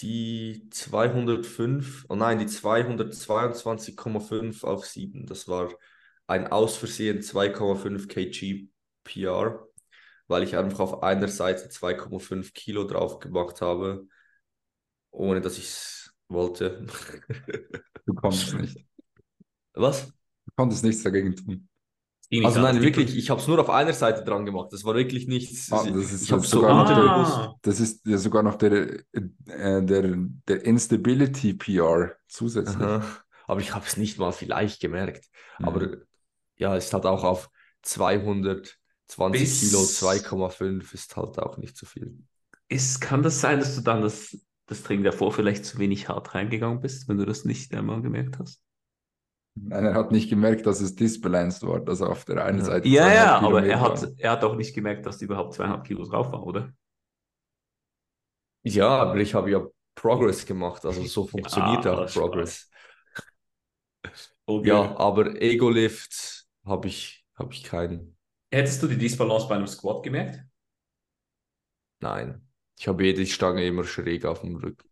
[0.00, 5.26] die 205, oh nein, die 222,5 auf 7.
[5.26, 5.68] Das war
[6.26, 8.70] ein aus Versehen 2,5 kg
[9.04, 9.66] PR
[10.28, 14.06] weil ich einfach auf einer Seite 2,5 Kilo drauf gemacht habe,
[15.10, 16.86] ohne dass ich es wollte.
[18.06, 18.86] Du konntest nicht.
[19.74, 20.06] Was?
[20.06, 21.68] Du konntest nichts dagegen tun.
[22.44, 24.72] Also nein, wirklich, ich habe es nur auf einer Seite dran gemacht.
[24.72, 25.70] Das war wirklich nichts.
[25.70, 29.00] Ah, das ist, ich das sogar so noch der, das ist ja sogar noch der,
[29.12, 30.16] äh, der,
[30.48, 32.76] der Instability PR zusätzlich.
[32.78, 33.04] Aha.
[33.46, 35.26] Aber ich habe es nicht mal vielleicht gemerkt.
[35.60, 35.64] Mhm.
[35.64, 35.88] Aber
[36.56, 37.48] ja, es hat auch auf
[37.82, 38.76] 200
[39.08, 42.18] 20 Bis, Kilo 2,5 ist halt auch nicht zu viel.
[42.68, 44.36] Ist, kann das sein, dass du dann das,
[44.66, 48.38] das Training davor vielleicht zu wenig hart reingegangen bist, wenn du das nicht einmal gemerkt
[48.38, 48.62] hast?
[49.54, 52.88] Nein, er hat nicht gemerkt, dass es disbalanced war, dass er auf der einen Seite.
[52.88, 56.30] Ja, ja, aber er hat, er hat auch nicht gemerkt, dass überhaupt zweieinhalb Kilo drauf
[56.30, 56.72] war, oder?
[58.64, 59.64] Ja, aber ich habe ja
[59.94, 62.70] Progress gemacht, also so funktioniert ja, auch Progress.
[64.48, 64.68] Okay.
[64.68, 68.16] Ja, aber Ego-Lift habe ich, hab ich keinen.
[68.52, 70.44] Hättest du die Disbalance bei einem Squat gemerkt?
[71.98, 72.45] Nein.
[72.78, 74.88] Ich habe jede Stange immer schräg auf dem Rücken.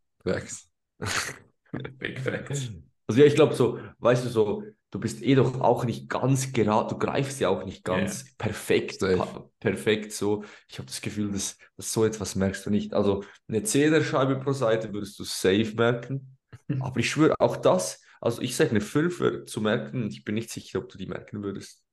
[3.07, 6.53] Also ja, ich glaube so, weißt du so, du bist eh doch auch nicht ganz
[6.53, 8.30] gerade, du greifst ja auch nicht ganz yeah.
[8.39, 10.45] perfekt, pa perfekt so.
[10.68, 12.95] Ich habe das Gefühl, dass, dass so etwas merkst du nicht.
[12.95, 16.39] Also eine Zehnerscheibe pro Seite würdest du safe merken.
[16.80, 20.49] Aber ich schwöre, auch das, also ich sage eine Fünfer zu merken, ich bin nicht
[20.49, 21.84] sicher, ob du die merken würdest.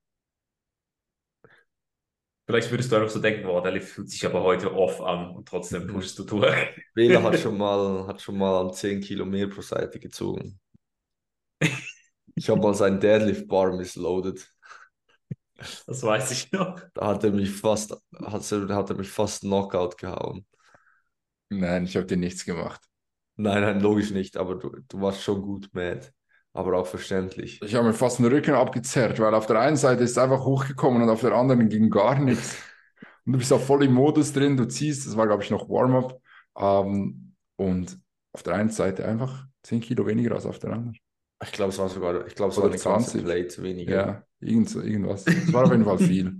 [2.51, 5.47] Vielleicht würdest du einfach so denken, boah, der fühlt sich aber heute off an und
[5.47, 5.93] trotzdem mhm.
[5.93, 6.53] pushst du durch.
[6.95, 10.59] Wähler hat schon mal, hat schon mal 10 Kilo mehr pro Seite gezogen.
[12.35, 14.45] Ich habe mal seinen Deadlift Bar missloaded.
[15.87, 16.77] Das weiß ich noch.
[16.93, 20.45] Da hat er mich fast, hat er, hat er mich fast Knockout gehauen.
[21.47, 22.81] Nein, ich habe dir nichts gemacht.
[23.37, 26.11] Nein, nein, logisch nicht, aber du, du warst schon gut mad
[26.53, 27.61] aber auch verständlich.
[27.61, 30.43] Ich habe mir fast den Rücken abgezerrt, weil auf der einen Seite ist es einfach
[30.43, 32.57] hochgekommen und auf der anderen ging gar nichts.
[33.23, 35.69] Und du bist auch voll im Modus drin, du ziehst, das war glaube ich noch
[35.69, 36.19] Warm-up.
[36.57, 37.99] Ähm, und
[38.33, 40.97] auf der einen Seite einfach 10 Kilo weniger als auf der anderen.
[41.43, 43.95] Ich glaube, es war sogar, ich glaube, es war eine 20 Plate weniger.
[43.95, 45.27] Ja, irgend, irgendwas.
[45.27, 46.35] Es war auf jeden Fall viel.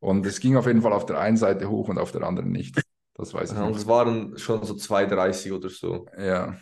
[0.00, 2.50] Und es ging auf jeden Fall auf der einen Seite hoch und auf der anderen
[2.50, 2.80] nicht.
[3.14, 3.56] Das weiß ich.
[3.56, 6.06] Ja, und es waren schon so 2,30 oder so.
[6.18, 6.56] Ja.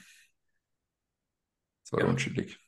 [1.83, 2.07] Das war ja.
[2.07, 2.59] unschuldig.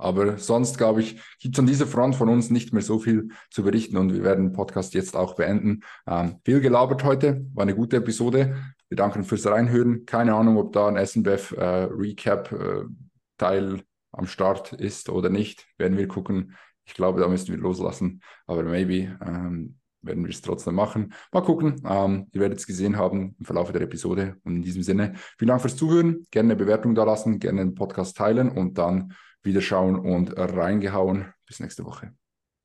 [0.00, 3.28] Aber sonst, glaube ich, gibt es an dieser Front von uns nicht mehr so viel
[3.50, 5.80] zu berichten und wir werden den Podcast jetzt auch beenden.
[6.06, 8.56] Ähm, viel gelabert heute, war eine gute Episode.
[8.88, 10.06] Wir danken fürs Reinhören.
[10.06, 12.84] Keine Ahnung, ob da ein SNBF äh, Recap äh,
[13.38, 13.82] Teil
[14.12, 15.66] am Start ist oder nicht.
[15.78, 16.56] Werden wir gucken.
[16.84, 18.20] Ich glaube, da müssen wir loslassen.
[18.46, 21.12] Aber maybe ähm, werden wir es trotzdem machen.
[21.32, 21.82] Mal gucken.
[21.88, 24.36] Ähm, ihr werdet es gesehen haben im Verlauf der Episode.
[24.44, 26.26] Und in diesem Sinne, vielen Dank fürs Zuhören.
[26.30, 31.32] Gerne eine Bewertung da lassen, gerne den Podcast teilen und dann wieder schauen und reingehauen.
[31.46, 32.12] Bis nächste Woche.